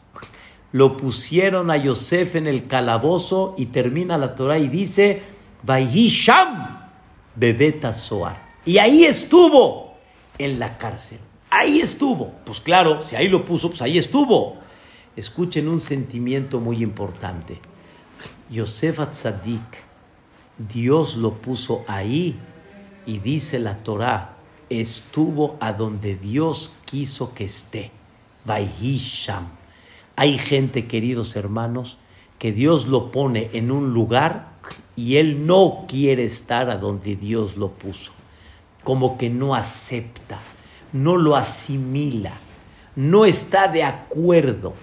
[0.73, 5.23] lo pusieron a Yosef en el calabozo y termina la Torah y dice,
[5.67, 6.89] Sham
[7.37, 8.37] Bebeta Soar.
[8.65, 9.95] Y ahí estuvo
[10.39, 11.19] en la cárcel.
[11.51, 12.33] Ahí estuvo.
[12.45, 14.57] Pues claro, si ahí lo puso, pues ahí estuvo.
[15.17, 17.61] Escuchen un sentimiento muy importante.
[18.51, 19.85] Yosef Atzadik,
[20.57, 22.39] Dios lo puso ahí
[23.05, 24.37] y dice la Torah,
[24.71, 27.91] estuvo a donde Dios quiso que esté.
[30.17, 31.99] Hay gente, queridos hermanos,
[32.39, 34.53] que Dios lo pone en un lugar
[34.97, 38.13] y él no quiere estar a donde Dios lo puso.
[38.83, 40.41] Como que no acepta,
[40.93, 42.33] no lo asimila,
[42.97, 44.75] no está de acuerdo.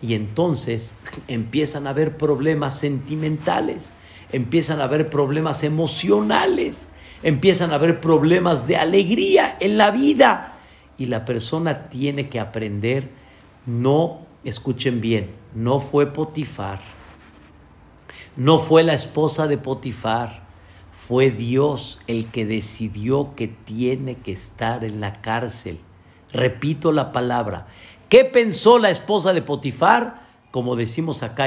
[0.00, 0.94] Y entonces
[1.26, 3.92] empiezan a haber problemas sentimentales,
[4.30, 6.90] empiezan a haber problemas emocionales,
[7.22, 10.54] empiezan a haber problemas de alegría en la vida.
[10.98, 13.10] Y la persona tiene que aprender,
[13.66, 16.80] no, escuchen bien, no fue Potifar,
[18.36, 20.48] no fue la esposa de Potifar,
[20.92, 25.78] fue Dios el que decidió que tiene que estar en la cárcel.
[26.32, 27.68] Repito la palabra.
[28.08, 30.26] ¿Qué pensó la esposa de Potifar?
[30.50, 31.46] Como decimos acá,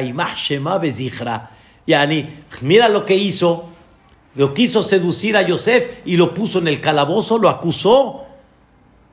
[1.88, 2.30] Yani,
[2.62, 3.66] mira lo que hizo.
[4.36, 8.26] Lo quiso seducir a Yosef y lo puso en el calabozo, lo acusó.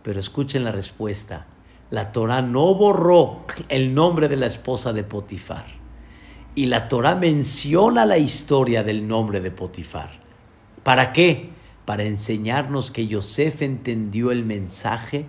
[0.03, 1.47] Pero escuchen la respuesta.
[1.91, 5.67] La Torah no borró el nombre de la esposa de Potifar.
[6.55, 10.11] Y la Torah menciona la historia del nombre de Potifar.
[10.83, 11.51] ¿Para qué?
[11.85, 15.27] Para enseñarnos que Yosef entendió el mensaje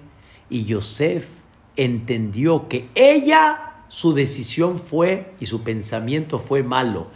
[0.49, 1.38] y Yosef
[1.75, 7.07] entendió que ella, su decisión fue y su pensamiento fue malo.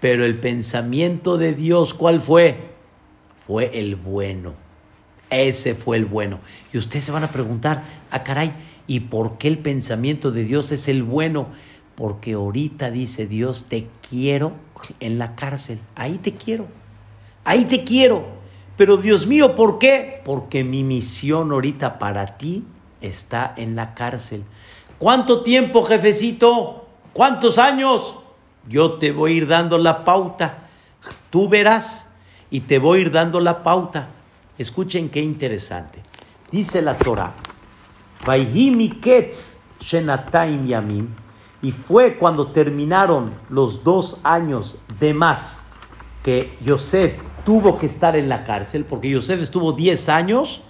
[0.00, 2.72] Pero el pensamiento de Dios, ¿cuál fue?
[3.46, 4.54] Fue el bueno.
[5.30, 6.40] Ese fue el bueno.
[6.72, 8.52] Y ustedes se van a preguntar, ah, caray,
[8.86, 11.48] ¿y por qué el pensamiento de Dios es el bueno?
[11.94, 14.52] Porque ahorita dice Dios, te quiero
[15.00, 15.78] en la cárcel.
[15.94, 16.66] Ahí te quiero.
[17.44, 18.24] Ahí te quiero.
[18.76, 20.20] Pero Dios mío, ¿por qué?
[20.24, 22.64] Porque mi misión ahorita para ti
[23.06, 24.44] está en la cárcel.
[24.98, 26.86] ¿Cuánto tiempo, jefecito?
[27.12, 28.16] ¿Cuántos años?
[28.68, 30.68] Yo te voy a ir dando la pauta.
[31.30, 32.10] Tú verás
[32.50, 34.08] y te voy a ir dando la pauta.
[34.56, 36.02] Escuchen qué interesante.
[36.50, 37.34] Dice la Torah,
[40.66, 41.08] Yamim,
[41.62, 45.64] y fue cuando terminaron los dos años de más
[46.22, 50.62] que Yosef tuvo que estar en la cárcel, porque Yosef estuvo 10 años,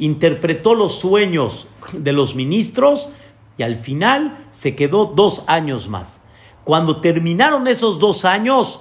[0.00, 3.10] interpretó los sueños de los ministros
[3.56, 6.22] y al final se quedó dos años más.
[6.64, 8.80] Cuando terminaron esos dos años,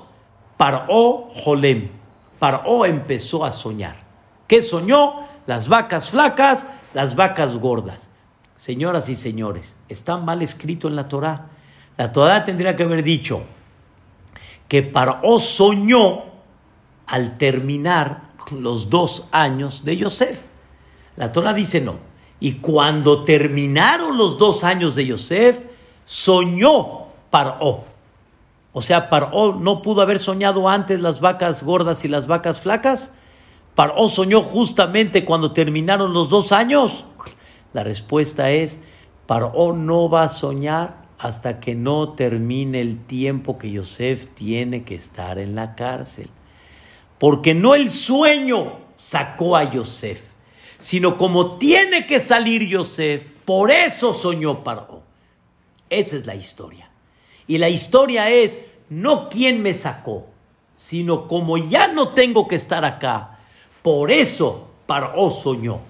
[0.58, 1.90] Paró Jolem,
[2.40, 3.96] Paró empezó a soñar.
[4.48, 5.28] ¿Qué soñó?
[5.46, 8.10] Las vacas flacas, las vacas gordas.
[8.56, 11.48] Señoras y señores, está mal escrito en la Torah.
[11.98, 13.44] La Torah tendría que haber dicho
[14.68, 16.24] que Paró soñó
[17.08, 20.49] al terminar los dos años de Yosef.
[21.20, 21.98] La Torah dice no.
[22.40, 25.60] Y cuando terminaron los dos años de Yosef,
[26.06, 27.84] soñó Paró.
[28.74, 33.14] O sea, Paró no pudo haber soñado antes las vacas gordas y las vacas flacas.
[33.76, 37.06] Paró soñó justamente cuando terminaron los dos años.
[37.74, 38.82] La respuesta es,
[39.28, 44.96] Paró no va a soñar hasta que no termine el tiempo que Yosef tiene que
[44.96, 46.32] estar en la cárcel
[47.20, 50.29] porque no el sueño sacó a Yosef,
[50.80, 55.04] sino como tiene que salir Yosef, por eso soñó Paró.
[55.90, 56.90] Esa es la historia.
[57.46, 60.26] Y la historia es no quién me sacó,
[60.76, 63.40] sino como ya no tengo que estar acá,
[63.84, 65.82] por eso Paró soñó.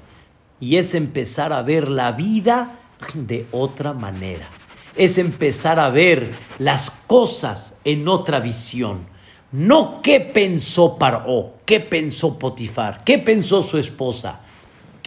[0.60, 2.80] Y es empezar a ver la vida
[3.14, 4.50] de otra manera.
[4.98, 9.08] Es empezar a ver las cosas en otra visión
[9.52, 14.42] no qué pensó Paró, qué pensó Potifar, qué pensó su esposa,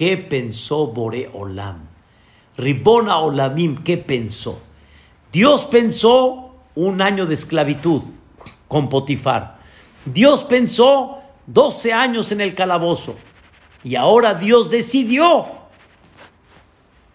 [0.03, 1.87] qué pensó Bore Olam.
[2.57, 4.59] Ribona Olamim, ¿qué pensó?
[5.31, 8.03] Dios pensó un año de esclavitud
[8.67, 9.61] con Potifar.
[10.05, 13.15] Dios pensó 12 años en el calabozo.
[13.85, 15.47] Y ahora Dios decidió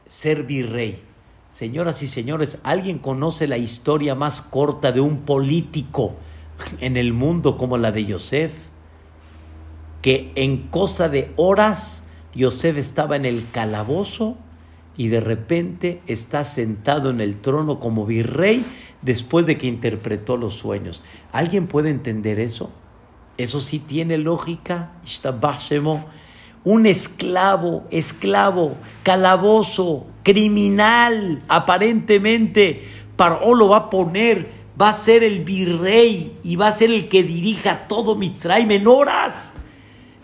[0.06, 1.04] ser virrey.
[1.50, 6.14] Señoras y señores, ¿alguien conoce la historia más corta de un político
[6.80, 8.54] en el mundo como la de Yosef,
[10.02, 12.06] que en cosa de horas
[12.38, 14.38] Yosef estaba en el calabozo
[14.96, 18.64] y de repente está sentado en el trono como virrey
[19.02, 21.04] después de que interpretó los sueños.
[21.32, 22.72] ¿Alguien puede entender eso?
[23.38, 24.92] Eso sí tiene lógica.
[26.64, 32.84] un esclavo, esclavo, calabozo, criminal, aparentemente.
[33.16, 37.10] Paró lo va a poner, va a ser el virrey y va a ser el
[37.10, 39.56] que dirija todo Mitzrayim en horas,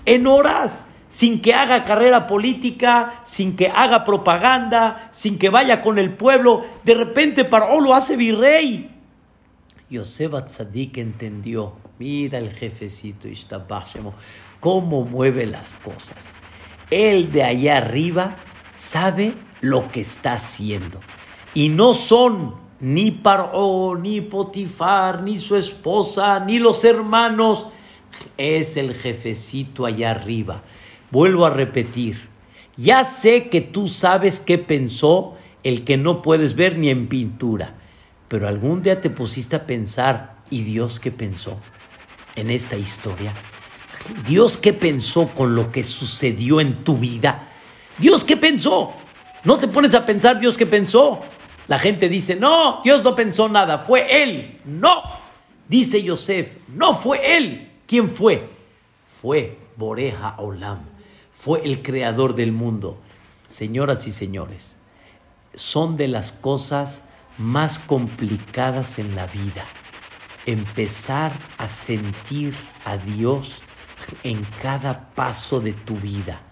[0.05, 5.99] en horas, sin que haga carrera política, sin que haga propaganda, sin que vaya con
[5.99, 6.66] el pueblo.
[6.84, 8.89] De repente Paró lo hace virrey.
[9.91, 14.16] Yosef Atzadik entendió, mira el jefecito Ishtabashemo,
[14.59, 16.34] cómo mueve las cosas.
[16.89, 18.38] Él de allá arriba
[18.74, 20.99] sabe lo que está haciendo.
[21.53, 27.68] Y no son ni Paró, ni Potifar, ni su esposa, ni los hermanos.
[28.36, 30.64] Es el jefecito allá arriba.
[31.14, 32.28] Vuelvo a repetir.
[32.76, 37.76] Ya sé que tú sabes qué pensó el que no puedes ver ni en pintura.
[38.28, 41.59] Pero algún día te pusiste a pensar, ¿y Dios qué pensó
[42.36, 43.32] en esta historia?
[44.28, 47.47] Dios qué pensó con lo que sucedió en tu vida.
[47.99, 48.93] Dios qué pensó.
[49.43, 51.22] No te pones a pensar Dios qué pensó.
[51.68, 54.61] La gente dice, no, Dios no pensó nada, fue Él.
[54.66, 55.03] No,
[55.70, 57.70] dice Yosef, no fue Él.
[57.86, 58.49] ¿Quién fue?
[59.22, 60.93] Fue Boreja Olam,
[61.44, 62.98] fue el creador del mundo.
[63.50, 64.78] Señoras y señores,
[65.54, 67.04] son de las cosas
[67.38, 69.66] más complicadas en la vida.
[70.46, 73.62] Empezar a sentir a Dios
[74.24, 76.44] en cada paso de tu vida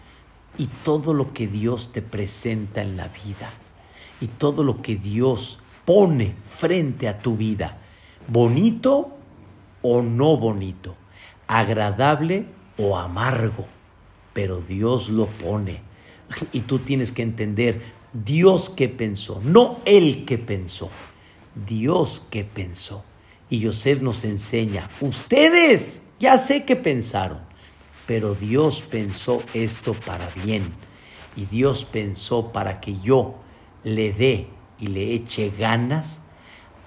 [0.58, 3.54] y todo lo que Dios te presenta en la vida
[4.20, 7.78] y todo lo que Dios pone frente a tu vida,
[8.28, 9.16] bonito
[9.84, 10.98] o no bonito,
[11.48, 13.68] agradable o amargo,
[14.34, 15.82] pero Dios lo pone
[16.52, 17.82] y tú tienes que entender
[18.14, 20.90] Dios que pensó, no Él que pensó,
[21.68, 23.04] Dios que pensó.
[23.50, 27.40] Y Yosef nos enseña, ustedes ya sé que pensaron,
[28.06, 30.74] pero Dios pensó esto para bien.
[31.36, 33.36] Y Dios pensó para que yo
[33.84, 34.48] le dé
[34.80, 36.22] y le eche ganas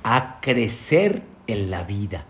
[0.02, 2.26] a crecer en la vida.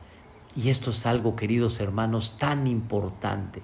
[0.57, 3.63] Y esto es algo, queridos hermanos, tan importante,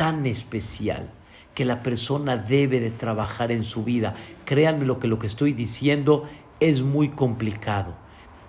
[0.00, 1.10] tan especial,
[1.54, 4.14] que la persona debe de trabajar en su vida.
[4.46, 6.24] Créanme lo que lo que estoy diciendo
[6.58, 7.94] es muy complicado.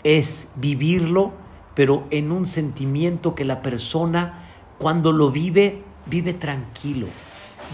[0.06, 1.34] Es vivirlo
[1.74, 4.46] pero en un sentimiento que la persona
[4.78, 7.08] cuando lo vive, vive tranquilo,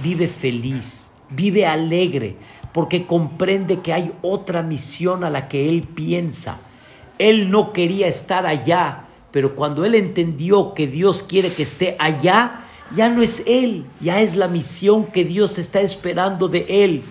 [0.04, 2.36] vive feliz, vive alegre,
[2.74, 6.60] porque comprende que hay otra misión a la que él piensa.
[7.18, 12.66] Él no quería estar allá, pero cuando él entendió que Dios quiere que esté allá,
[12.96, 17.04] ya no es él, ya es la misión que Dios está esperando de él.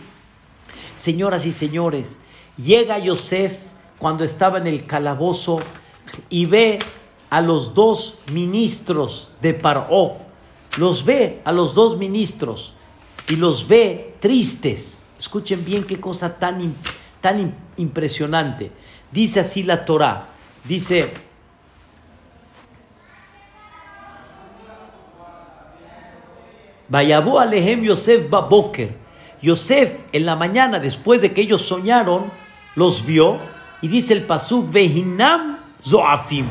[0.96, 2.18] Señoras y señores,
[2.56, 3.58] llega Yosef
[3.98, 5.60] cuando estaba en el calabozo
[6.28, 6.78] y ve
[7.30, 10.16] a los dos ministros de Paró,
[10.76, 12.74] los ve a los dos ministros
[13.28, 15.04] y los ve tristes.
[15.18, 16.74] Escuchen bien qué cosa tan,
[17.20, 18.70] tan impresionante.
[19.10, 20.28] Dice así la Torah,
[20.64, 21.12] dice,
[26.88, 28.96] Vayabó alejem Yosef Baboker.
[29.42, 32.24] Yosef en la mañana, después de que ellos soñaron,
[32.74, 33.38] los vio
[33.82, 36.46] y dice el pasuk Vehinam Zoafim.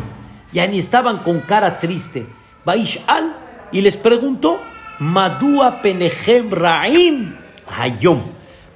[0.51, 2.25] Ya ni estaban con cara triste.
[2.63, 3.35] Baishal
[3.71, 4.59] y les preguntó,
[4.99, 7.35] Madua Penehem Raim
[7.77, 8.21] Hayom.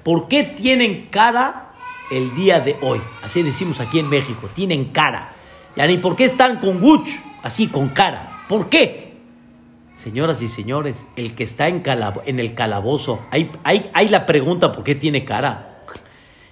[0.03, 1.72] ¿Por qué tienen cara
[2.12, 2.99] el día de hoy?
[3.24, 5.34] Así decimos aquí en México, tienen cara.
[5.76, 7.10] Ya ni por qué están con guch,
[7.43, 8.43] así con cara.
[8.49, 8.99] ¿Por qué?
[10.00, 11.84] Señoras y señores, el que está en,
[12.39, 15.84] el calabozo, hay, hay, hay, la pregunta por qué tiene cara.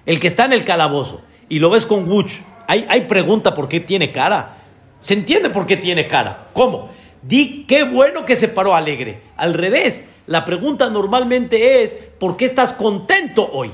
[0.06, 3.80] El que está en el calabozo y lo ves con guch, hay, pregunta por qué
[3.80, 4.58] tiene cara.
[5.00, 6.50] Se entiende por qué tiene cara.
[6.52, 6.90] ¿Cómo?
[7.22, 9.22] Di qué bueno que se paró alegre.
[9.38, 13.72] Al revés, la pregunta normalmente es ¿por qué estás contento hoy?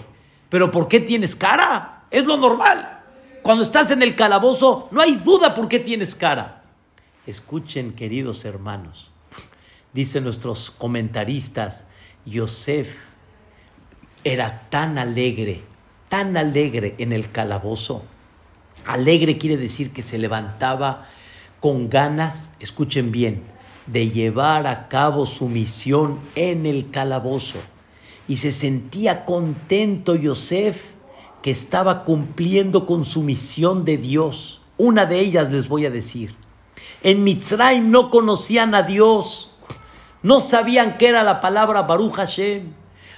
[0.49, 2.03] Pero ¿por qué tienes cara?
[2.11, 3.01] Es lo normal.
[3.41, 6.61] Cuando estás en el calabozo, no hay duda por qué tienes cara.
[7.26, 9.12] Escuchen, queridos hermanos,
[9.93, 11.87] dicen nuestros comentaristas,
[12.25, 12.95] Yosef
[14.23, 15.63] era tan alegre,
[16.09, 18.03] tan alegre en el calabozo,
[18.85, 21.07] Alegre quiere decir que se levantaba
[21.59, 23.43] con ganas, escuchen bien,
[23.87, 27.59] de llevar a cabo su misión en el calabozo.
[28.27, 30.93] Y se sentía contento Yosef
[31.41, 34.61] que estaba cumpliendo con su misión de Dios.
[34.77, 36.35] Una de ellas les voy a decir.
[37.03, 39.52] En Mitzrayim no conocían a Dios,
[40.24, 42.74] no sabían qué era la palabra Baruch Hashem,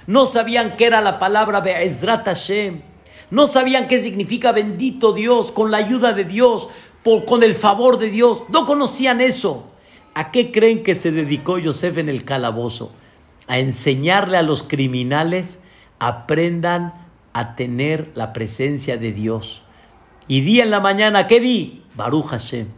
[0.06, 2.82] no sabían qué era la palabra Be'ezrat Hashem
[3.28, 6.68] no sabían qué significa bendito Dios, con la ayuda de Dios,
[7.02, 8.44] por, con el favor de Dios.
[8.50, 9.68] No conocían eso.
[10.14, 12.92] ¿A qué creen que se dedicó Yosef en el calabozo?
[13.48, 15.60] a enseñarle a los criminales,
[15.98, 19.62] aprendan a tener la presencia de Dios.
[20.28, 21.84] Y di en la mañana, ¿qué di?
[21.94, 22.68] Baruch Hashem.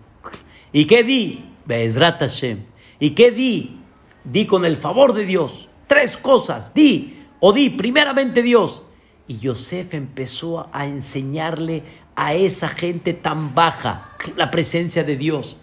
[0.73, 1.45] ¿Y qué di?
[1.65, 2.65] Be'ezrat Hashem.
[3.01, 3.78] ¿Y qué di?
[4.25, 5.69] Di con el favor de Dios.
[5.87, 6.75] Tres cosas.
[6.75, 8.83] Di o di primeramente Dios.
[9.27, 11.83] Y Yosef empezó a enseñarle
[12.17, 15.59] a esa gente tan baja la presencia de Dios.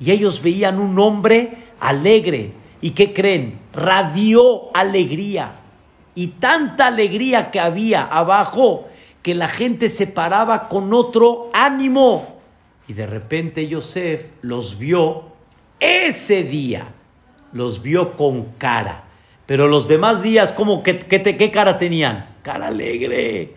[0.00, 2.52] Y ellos veían un hombre alegre.
[2.80, 3.60] ¿Y qué creen?
[3.72, 5.60] Radió alegría.
[6.14, 8.88] Y tanta alegría que había abajo
[9.22, 12.40] que la gente se paraba con otro ánimo.
[12.88, 15.32] Y de repente Yosef los vio
[15.78, 16.92] ese día,
[17.52, 19.04] los vio con cara.
[19.46, 22.36] Pero los demás días, ¿cómo, qué, qué cara tenían?
[22.42, 23.54] Cara alegre,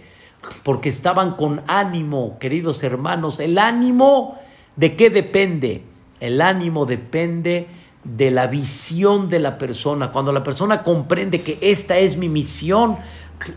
[0.63, 3.39] porque estaban con ánimo, queridos hermanos.
[3.39, 4.37] El ánimo,
[4.75, 5.83] ¿de qué depende?
[6.19, 7.67] El ánimo depende
[8.03, 10.11] de la visión de la persona.
[10.11, 12.97] Cuando la persona comprende que esta es mi misión,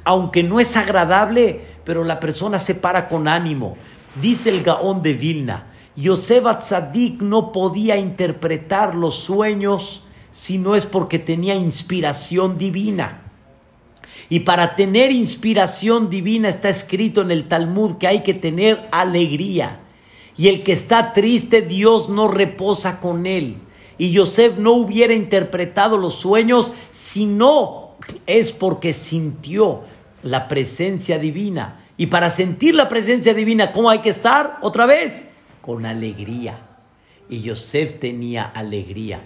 [0.04, 3.76] aunque no es agradable, pero la persona se para con ánimo.
[4.20, 10.86] Dice el Gaón de Vilna, Yosef Atzadik no podía interpretar los sueños si no es
[10.86, 13.22] porque tenía inspiración divina.
[14.30, 19.80] Y para tener inspiración divina está escrito en el Talmud que hay que tener alegría.
[20.36, 23.56] Y el que está triste, Dios no reposa con él.
[23.96, 29.82] Y Yosef no hubiera interpretado los sueños si no es porque sintió
[30.22, 31.84] la presencia divina.
[31.96, 34.58] Y para sentir la presencia divina, ¿cómo hay que estar?
[34.62, 35.26] Otra vez,
[35.60, 36.60] con alegría.
[37.28, 39.20] Y Yosef tenía alegría.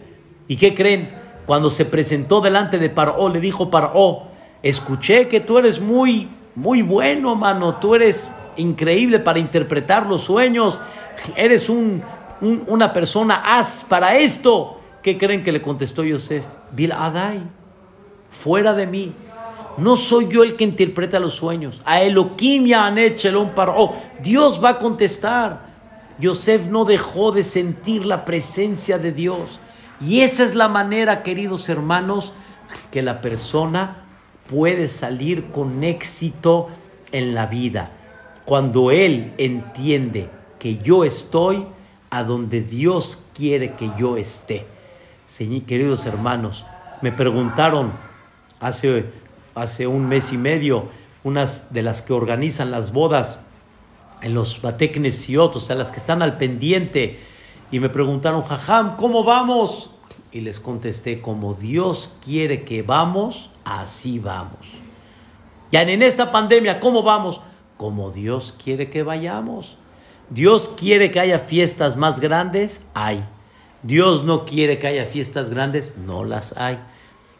[0.49, 1.15] ¿Y qué creen?
[1.47, 4.29] Cuando se presentó delante de Paró, le dijo Paró,
[4.63, 10.79] escuché que tú eres muy, muy bueno, mano, tú eres increíble para interpretar los sueños,
[11.37, 12.03] eres un,
[12.41, 14.79] una persona as para esto.
[15.03, 16.45] ¿Qué creen que le contestó Yosef?
[16.71, 17.43] Bil Adai
[18.33, 19.13] fuera de mí.
[19.77, 21.81] No soy yo el que interpreta los sueños.
[21.85, 22.93] A Elohim ya
[23.55, 23.95] paró.
[24.23, 25.73] Dios va a contestar.
[26.19, 29.61] Yosef no dejó de sentir la presencia de Dios.
[30.05, 32.33] Y esa es la manera, queridos hermanos,
[32.91, 34.05] que la persona
[34.49, 36.69] puede salir con éxito
[37.13, 37.93] en la vida.
[38.45, 40.29] Cuando él entiende
[40.59, 41.67] que yo estoy
[42.11, 44.67] a donde Dios quiere que yo esté.
[45.67, 46.67] queridos hermanos,
[47.01, 47.93] me preguntaron,
[48.61, 49.07] hace,
[49.55, 50.89] hace un mes y medio,
[51.25, 53.41] unas de las que organizan las bodas
[54.21, 57.21] en los Bateknesiot, o sea, las que están al pendiente,
[57.71, 59.92] y me preguntaron, Jajam, ¿cómo vamos?
[60.33, 64.67] Y les contesté, como Dios quiere que vamos, así vamos.
[65.71, 67.41] Ya en esta pandemia, ¿cómo vamos?
[67.77, 69.77] Como Dios quiere que vayamos.
[70.31, 73.25] Dios quiere que haya fiestas más grandes, hay.
[73.83, 76.79] Dios no quiere que haya fiestas grandes, no las hay.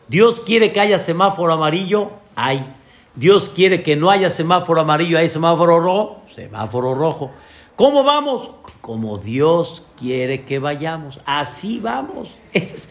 [0.09, 2.71] Dios quiere que haya semáforo amarillo, hay.
[3.15, 7.31] Dios quiere que no haya semáforo amarillo, hay semáforo rojo, semáforo rojo.
[7.77, 8.51] ¿Cómo vamos?
[8.81, 11.21] Como Dios quiere que vayamos.
[11.25, 12.39] Así vamos.
[12.53, 12.91] Esa es,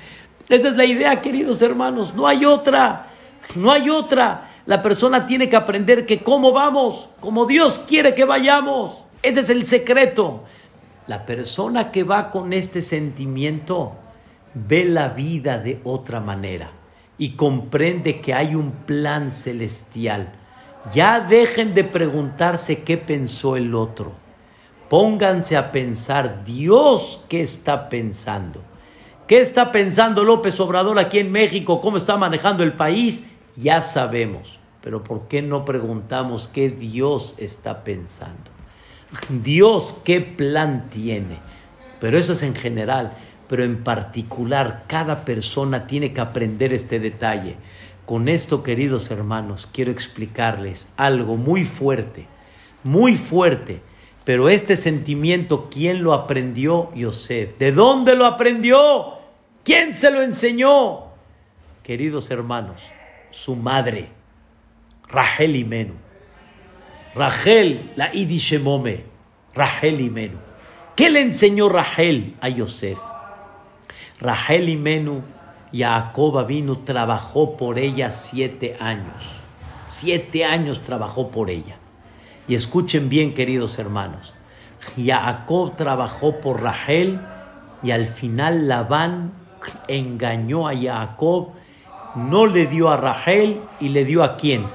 [0.50, 2.14] esa es la idea, queridos hermanos.
[2.14, 3.08] No hay otra.
[3.56, 4.50] No hay otra.
[4.66, 9.06] La persona tiene que aprender que cómo vamos, como Dios quiere que vayamos.
[9.24, 10.44] Ese es el secreto.
[11.08, 13.94] La persona que va con este sentimiento
[14.54, 16.72] ve la vida de otra manera
[17.18, 20.34] y comprende que hay un plan celestial.
[20.94, 24.21] Ya dejen de preguntarse qué pensó el otro.
[24.92, 28.62] Pónganse a pensar, Dios, ¿qué está pensando?
[29.26, 31.80] ¿Qué está pensando López Obrador aquí en México?
[31.80, 33.26] ¿Cómo está manejando el país?
[33.56, 34.60] Ya sabemos.
[34.82, 38.52] Pero ¿por qué no preguntamos qué Dios está pensando?
[39.30, 41.40] Dios, ¿qué plan tiene?
[42.02, 43.16] Pero eso es en general
[43.52, 47.58] pero en particular cada persona tiene que aprender este detalle.
[48.06, 52.28] Con esto, queridos hermanos, quiero explicarles algo muy fuerte,
[52.86, 53.82] muy fuerte.
[54.24, 56.94] Pero este sentimiento, ¿quién lo aprendió?
[56.94, 57.58] Yosef.
[57.58, 59.18] ¿De dónde lo aprendió?
[59.64, 61.12] ¿Quién se lo enseñó?
[61.84, 62.82] Queridos hermanos,
[63.32, 64.10] su madre,
[65.08, 65.94] Rachel Imenu.
[67.16, 69.04] Rachel, la Idishemome,
[69.54, 70.38] Rachel Imenu.
[70.96, 73.00] ¿Qué le enseñó Rachel a Yosef?
[74.22, 75.24] Rachel y Menú,
[75.74, 79.24] Jacob vino, trabajó por ella siete años.
[79.90, 81.81] Siete años trabajó por ella.
[82.52, 84.34] Y escuchen bien, queridos hermanos.
[85.02, 87.22] Jacob trabajó por Rachel
[87.82, 89.32] y al final Labán
[89.88, 91.52] engañó a Jacob,
[92.16, 94.66] no le dio a Rachel y le dio a quién?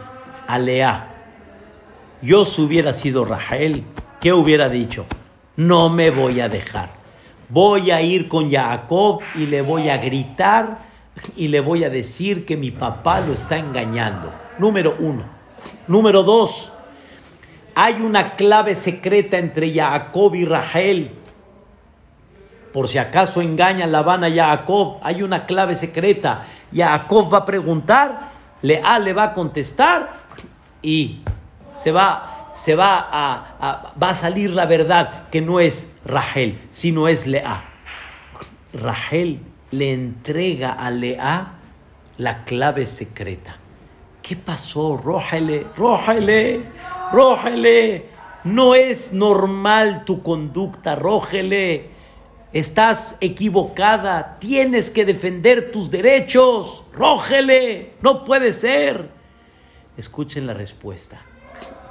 [0.46, 1.16] A Lea.
[2.22, 3.84] Yo si hubiera sido Rachel,
[4.22, 5.04] ¿qué hubiera dicho?
[5.56, 6.96] No me voy a dejar
[7.50, 10.78] voy a ir con Jacob y le voy a gritar
[11.36, 14.32] y le voy a decir que mi papá lo está engañando.
[14.58, 15.24] Número uno.
[15.88, 16.72] Número dos,
[17.78, 21.10] hay una clave secreta entre Jacob y Rahel.
[22.72, 26.46] Por si acaso engaña Labán a Jacob, hay una clave secreta.
[26.74, 28.30] Jacob va a preguntar,
[28.62, 30.20] Lea le va a contestar
[30.80, 31.20] y
[31.70, 37.08] se va, se va a, va a salir la verdad que no es Rahel, sino
[37.08, 37.62] es Lea.
[38.72, 41.52] Rahel le entrega a Lea
[42.16, 43.58] la clave secreta.
[44.22, 44.96] ¿Qué pasó?
[44.96, 46.62] Rójale, rójale,
[47.12, 48.06] rójale.
[48.44, 51.90] No es normal tu conducta, rójale.
[52.52, 59.10] Estás equivocada, tienes que defender tus derechos, rójele, no puede ser.
[59.96, 61.20] Escuchen la respuesta.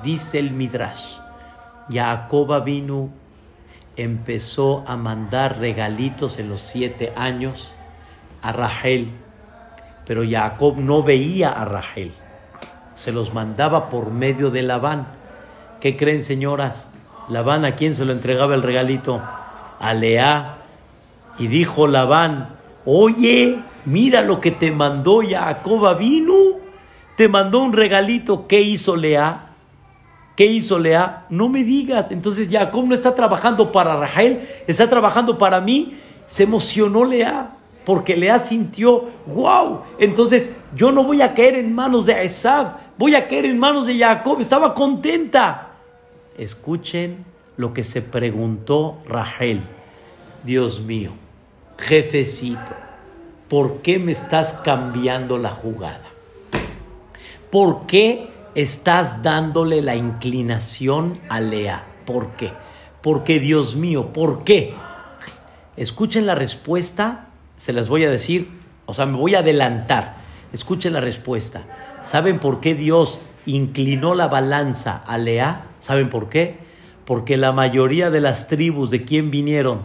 [0.01, 1.17] Dice el Midrash,
[1.89, 3.11] Jacob vino
[3.95, 7.73] empezó a mandar regalitos en los siete años
[8.41, 9.09] a Rachel,
[10.05, 12.11] pero Jacob no veía a Rachel,
[12.95, 15.07] se los mandaba por medio de Labán.
[15.79, 16.89] ¿Qué creen, señoras?
[17.29, 19.21] Labán, ¿a quién se lo entregaba el regalito?
[19.79, 20.57] A Lea.
[21.37, 26.33] Y dijo Labán, oye, mira lo que te mandó Jacob vino,
[27.17, 28.47] te mandó un regalito.
[28.47, 29.49] ¿Qué hizo Lea?
[30.37, 31.25] ¿Qué hizo Lea?
[31.29, 32.11] No me digas.
[32.11, 35.97] Entonces Jacob no está trabajando para Rahel, está trabajando para mí.
[36.27, 42.07] Se emocionó Lea porque Lea sintió, wow, entonces yo no voy a caer en manos
[42.07, 44.39] de Esav, voy a caer en manos de Jacob.
[44.39, 45.71] Estaba contenta.
[46.37, 47.25] Escuchen
[47.57, 49.61] lo que se preguntó Rahel.
[50.43, 51.13] Dios mío,
[51.77, 52.73] jefecito,
[53.47, 56.03] ¿por qué me estás cambiando la jugada?
[57.49, 58.35] ¿Por qué?
[58.55, 61.85] estás dándole la inclinación a Lea.
[62.05, 62.51] ¿Por qué?
[63.01, 64.73] Porque Dios mío, ¿por qué?
[65.77, 67.27] Escuchen la respuesta,
[67.57, 68.49] se las voy a decir,
[68.85, 70.15] o sea, me voy a adelantar.
[70.53, 71.63] Escuchen la respuesta.
[72.05, 75.71] ¿Saben por qué Dios inclinó la balanza a Lea?
[75.79, 76.59] ¿Saben por qué?
[77.03, 79.81] Porque la mayoría de las tribus de quién vinieron?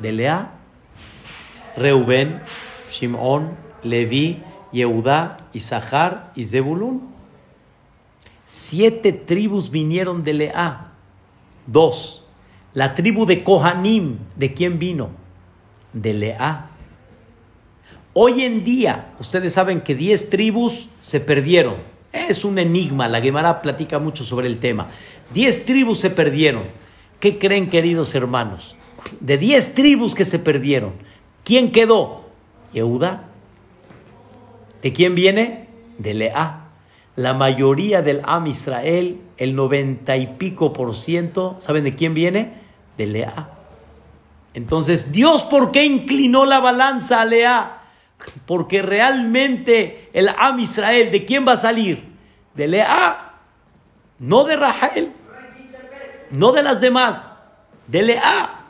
[0.00, 0.52] De Lea,
[1.78, 2.42] Reubén,
[2.90, 7.08] Shimón, Leví, Yehudá, Isahar y Zebulún.
[8.44, 10.92] Siete tribus vinieron de Lea.
[11.66, 12.26] Dos.
[12.74, 15.08] La tribu de Kohanim, ¿de quién vino?
[15.94, 16.69] De Lea.
[18.12, 21.76] Hoy en día, ustedes saben que diez tribus se perdieron.
[22.12, 24.88] Es un enigma, la Gemara platica mucho sobre el tema.
[25.32, 26.64] Diez tribus se perdieron.
[27.20, 28.76] ¿Qué creen, queridos hermanos?
[29.20, 30.92] De diez tribus que se perdieron,
[31.44, 32.24] ¿quién quedó?
[32.72, 33.28] Yehuda.
[34.82, 35.68] ¿De quién viene?
[35.98, 36.70] De Lea
[37.20, 42.54] la mayoría del Am Israel, el noventa y pico por ciento, ¿saben de quién viene?
[42.96, 43.50] De Lea.
[44.54, 47.79] Entonces, Dios, ¿por qué inclinó la balanza a Lea?
[48.46, 52.04] Porque realmente el Am Israel, ¿de quién va a salir?
[52.54, 53.34] De Lea,
[54.18, 55.12] no de Rahel,
[56.30, 57.28] no de las demás,
[57.86, 58.66] de Lea.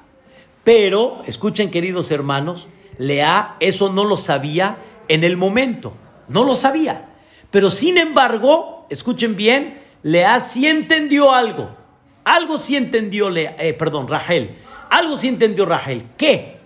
[0.64, 4.78] Pero, escuchen queridos hermanos, Lea eso no lo sabía
[5.09, 5.94] en el momento,
[6.28, 7.09] no lo sabía.
[7.51, 11.76] Pero sin embargo, escuchen bien, Lea sí entendió algo.
[12.24, 14.57] Algo sí entendió Lea, eh, perdón, Rachel.
[14.90, 16.05] Algo sí entendió Rachel.
[16.16, 16.59] ¿Qué?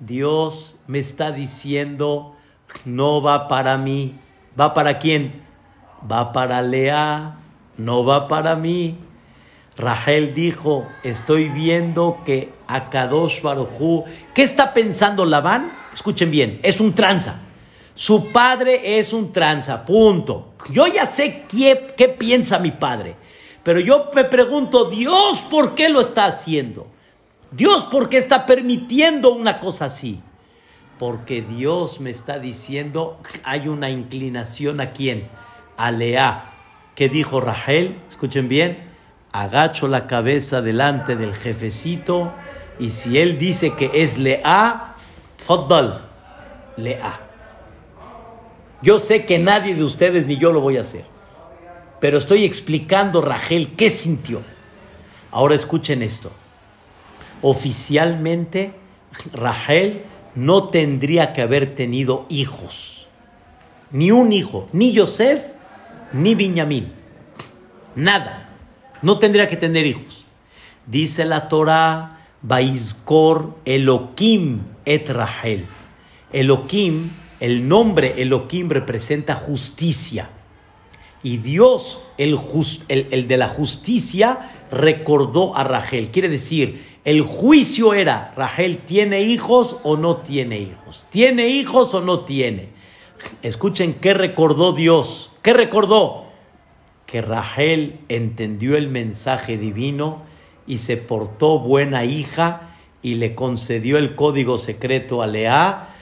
[0.00, 2.36] Dios me está diciendo,
[2.84, 4.14] no va para mí.
[4.58, 5.42] ¿Va para quién?
[6.10, 7.36] Va para Lea,
[7.76, 8.98] no va para mí.
[9.76, 15.72] Rachel dijo, estoy viendo que Akadosh Barujú, ¿qué está pensando Labán?
[15.92, 17.40] Escuchen bien, es un tranza.
[17.94, 20.54] Su padre es un tranza, punto.
[20.70, 23.14] Yo ya sé qué, qué piensa mi padre,
[23.62, 26.88] pero yo me pregunto, Dios, ¿por qué lo está haciendo?
[27.50, 30.20] Dios, ¿por qué está permitiendo una cosa así?
[30.98, 35.28] Porque Dios me está diciendo, hay una inclinación a quién?
[35.76, 36.52] A Lea.
[36.94, 37.98] ¿Qué dijo Rachel?
[38.08, 38.90] Escuchen bien,
[39.32, 42.32] agacho la cabeza delante del jefecito
[42.78, 44.94] y si él dice que es Lea,
[45.46, 46.04] fadal,
[46.76, 47.20] Lea.
[48.82, 51.04] Yo sé que nadie de ustedes ni yo lo voy a hacer.
[52.00, 54.42] Pero estoy explicando, Rachel, qué sintió.
[55.32, 56.30] Ahora escuchen esto.
[57.42, 58.72] Oficialmente,
[59.32, 60.02] Rachel
[60.34, 63.06] no tendría que haber tenido hijos.
[63.90, 65.42] Ni un hijo, ni Yosef,
[66.12, 66.92] ni Benjamín.
[67.94, 68.50] Nada.
[69.02, 70.24] No tendría que tener hijos.
[70.86, 75.64] Dice la Torah, Baizkor Elohim et Rachel.
[76.32, 77.10] Elohim
[77.40, 80.30] el nombre Elohim representa justicia.
[81.22, 82.38] Y Dios, el,
[82.88, 86.10] el, de la justicia, recordó a Rachel.
[86.10, 92.02] Quiere decir, El juicio era, Rachel tiene hijos o no tiene hijos, tiene hijos o
[92.02, 92.68] no tiene.
[93.40, 96.26] Escuchen qué recordó Dios, qué recordó.
[97.06, 100.20] Que Rachel entendió el mensaje divino
[100.66, 105.94] y se portó buena hija y le concedió el código secreto a Lea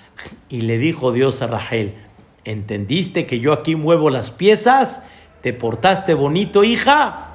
[0.48, 1.94] y le dijo Dios a Rachel,
[2.42, 5.06] ¿entendiste que yo aquí muevo las piezas?
[5.40, 7.30] ¿Te portaste bonito, hija?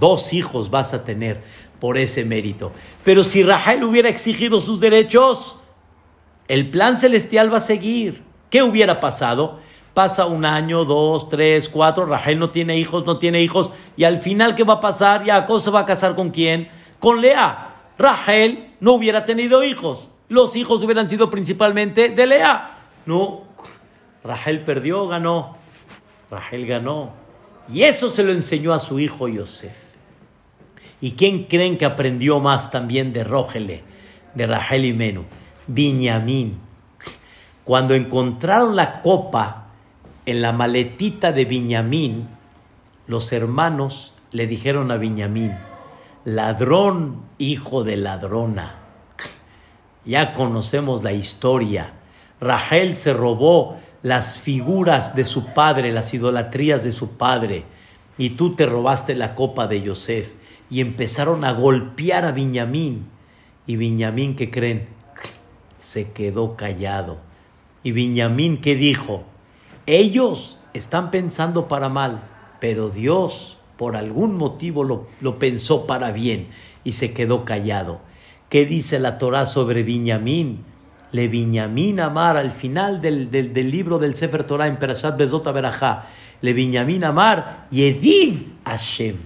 [0.00, 1.40] Dos hijos vas a tener
[1.84, 2.72] por ese mérito.
[3.02, 5.58] Pero si Rachel hubiera exigido sus derechos,
[6.48, 8.22] el plan celestial va a seguir.
[8.48, 9.58] ¿Qué hubiera pasado?
[9.92, 14.22] Pasa un año, dos, tres, cuatro, Rachel no tiene hijos, no tiene hijos, y al
[14.22, 15.26] final, ¿qué va a pasar?
[15.26, 16.70] Jacob se va a casar con quién?
[17.00, 17.74] Con Lea.
[17.98, 20.08] Rachel no hubiera tenido hijos.
[20.30, 22.78] Los hijos hubieran sido principalmente de Lea.
[23.04, 23.42] No,
[24.24, 25.58] Rachel perdió, ganó.
[26.30, 27.12] Rachel ganó.
[27.70, 29.93] Y eso se lo enseñó a su hijo Yosef.
[31.00, 33.82] ¿Y quién creen que aprendió más también de Rógele,
[34.34, 35.24] de Rachel y Menú?
[35.66, 36.58] Viñamín.
[37.64, 39.68] Cuando encontraron la copa
[40.26, 42.28] en la maletita de Viñamín,
[43.06, 45.56] los hermanos le dijeron a Viñamín,
[46.24, 48.76] ladrón, hijo de ladrona.
[50.04, 51.92] Ya conocemos la historia.
[52.40, 57.64] Rachel se robó las figuras de su padre, las idolatrías de su padre,
[58.18, 60.34] y tú te robaste la copa de Yosef,
[60.70, 63.06] y empezaron a golpear a Viñamín.
[63.66, 64.88] Y Viñamín, ¿qué creen?
[65.78, 67.18] Se quedó callado.
[67.82, 69.24] Y Viñamín, ¿qué dijo?
[69.86, 72.22] Ellos están pensando para mal,
[72.60, 76.48] pero Dios por algún motivo lo, lo pensó para bien
[76.84, 78.00] y se quedó callado.
[78.48, 80.64] ¿Qué dice la Torah sobre Viñamín?
[81.14, 83.30] le Binyamin Amar, al final del,
[83.70, 86.06] libro del Sefer Torah en Perashat Bezot Berajá,
[86.40, 89.18] le Binyamin Amar, Yedid Hashem.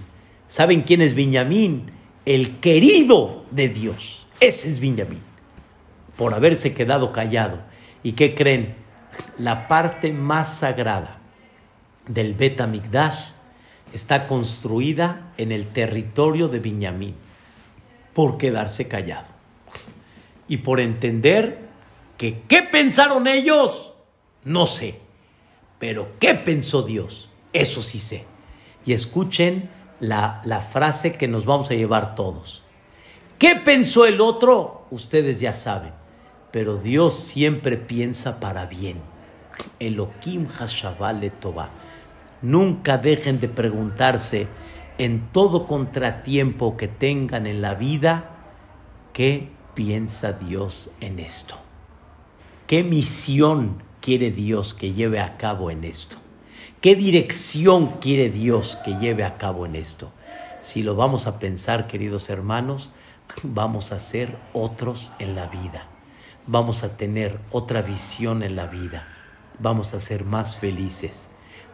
[0.49, 1.91] ¿Saben quién es Binyamin?
[2.25, 4.25] El querido de Dios.
[4.39, 5.21] Ese es Binyamin.
[6.17, 7.59] Por haberse quedado callado.
[8.01, 8.75] ¿Y qué creen?
[9.37, 11.19] La parte más sagrada
[12.07, 13.33] del Bet Amikdash
[13.93, 17.15] está construida en el territorio de Binyamin
[18.13, 19.27] por quedarse callado
[20.47, 21.59] y por entender
[22.17, 23.93] que qué pensaron ellos,
[24.43, 24.99] no sé,
[25.77, 28.25] pero qué pensó Dios, eso sí sé.
[28.85, 29.69] Y escuchen
[29.99, 32.63] la, la frase que nos vamos a llevar todos.
[33.37, 34.85] ¿Qué pensó el otro?
[34.91, 35.93] Ustedes ya saben,
[36.51, 39.01] pero Dios siempre piensa para bien.
[39.79, 41.69] Elohim Hashabale Toba.
[42.41, 44.47] Nunca dejen de preguntarse
[44.97, 48.31] en todo contratiempo que tengan en la vida,
[49.13, 51.55] ¿qué piensa Dios en esto?
[52.67, 56.17] ¿Qué misión quiere Dios que lleve a cabo en esto?
[56.81, 60.13] ¿Qué dirección quiere Dios que lleve a cabo en esto?
[60.61, 62.89] Si lo vamos a pensar, queridos hermanos,
[63.43, 65.87] vamos a ser otros en la vida.
[66.47, 69.09] Vamos a tener otra visión en la vida.
[69.59, 71.29] Vamos a ser más felices.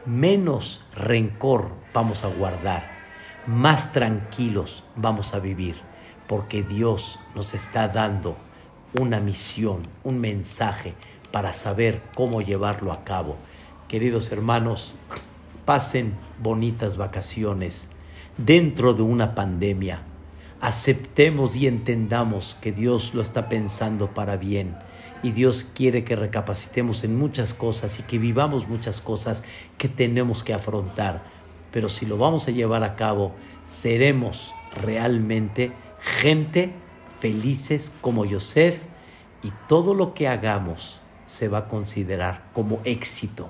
[0.07, 2.89] Menos rencor vamos a guardar.
[3.45, 5.75] Más tranquilos vamos a vivir.
[6.25, 8.37] Porque Dios nos está dando
[8.99, 10.95] una misión, un mensaje
[11.31, 13.37] para saber cómo llevarlo a cabo.
[13.87, 14.95] Queridos hermanos,
[15.63, 17.91] pasen bonitas vacaciones
[18.35, 20.01] dentro de una pandemia.
[20.59, 24.75] Aceptemos y entendamos que Dios lo está pensando para bien
[25.21, 29.43] y Dios quiere que recapacitemos en muchas cosas y que vivamos muchas cosas
[29.77, 31.23] que tenemos que afrontar.
[31.71, 33.35] Pero si lo vamos a llevar a cabo,
[33.67, 36.73] seremos realmente gente
[37.19, 38.81] felices como Yosef
[39.43, 43.49] y todo lo que hagamos se va a considerar como éxito,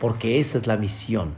[0.00, 1.34] porque esa es la misión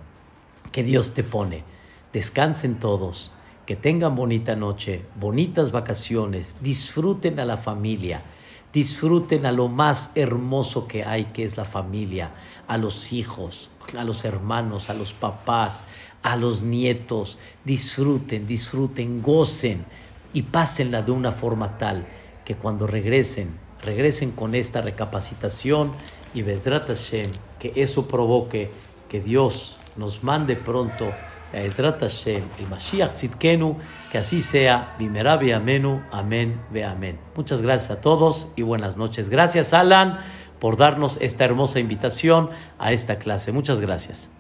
[0.72, 1.64] que Dios te pone.
[2.12, 3.32] Descansen todos,
[3.66, 8.22] que tengan bonita noche, bonitas vacaciones, disfruten a la familia,
[8.72, 12.32] disfruten a lo más hermoso que hay, que es la familia,
[12.66, 15.84] a los hijos, a los hermanos, a los papás,
[16.22, 19.84] a los nietos, disfruten, disfruten, gocen
[20.32, 22.06] y pásenla de una forma tal
[22.44, 25.92] que cuando regresen, regresen con esta recapacitación
[26.34, 27.30] y Hashem,
[27.60, 28.70] que eso provoque
[29.08, 31.12] que Dios nos mande pronto
[31.52, 33.76] a Bezrat Hashem, el Mashiach Tzidkenu,
[34.10, 37.18] que así sea, Bimerabi Amenu, Amén, Ve Amén.
[37.36, 39.28] Muchas gracias a todos y buenas noches.
[39.28, 40.18] Gracias, Alan,
[40.58, 43.52] por darnos esta hermosa invitación a esta clase.
[43.52, 44.30] Muchas gracias.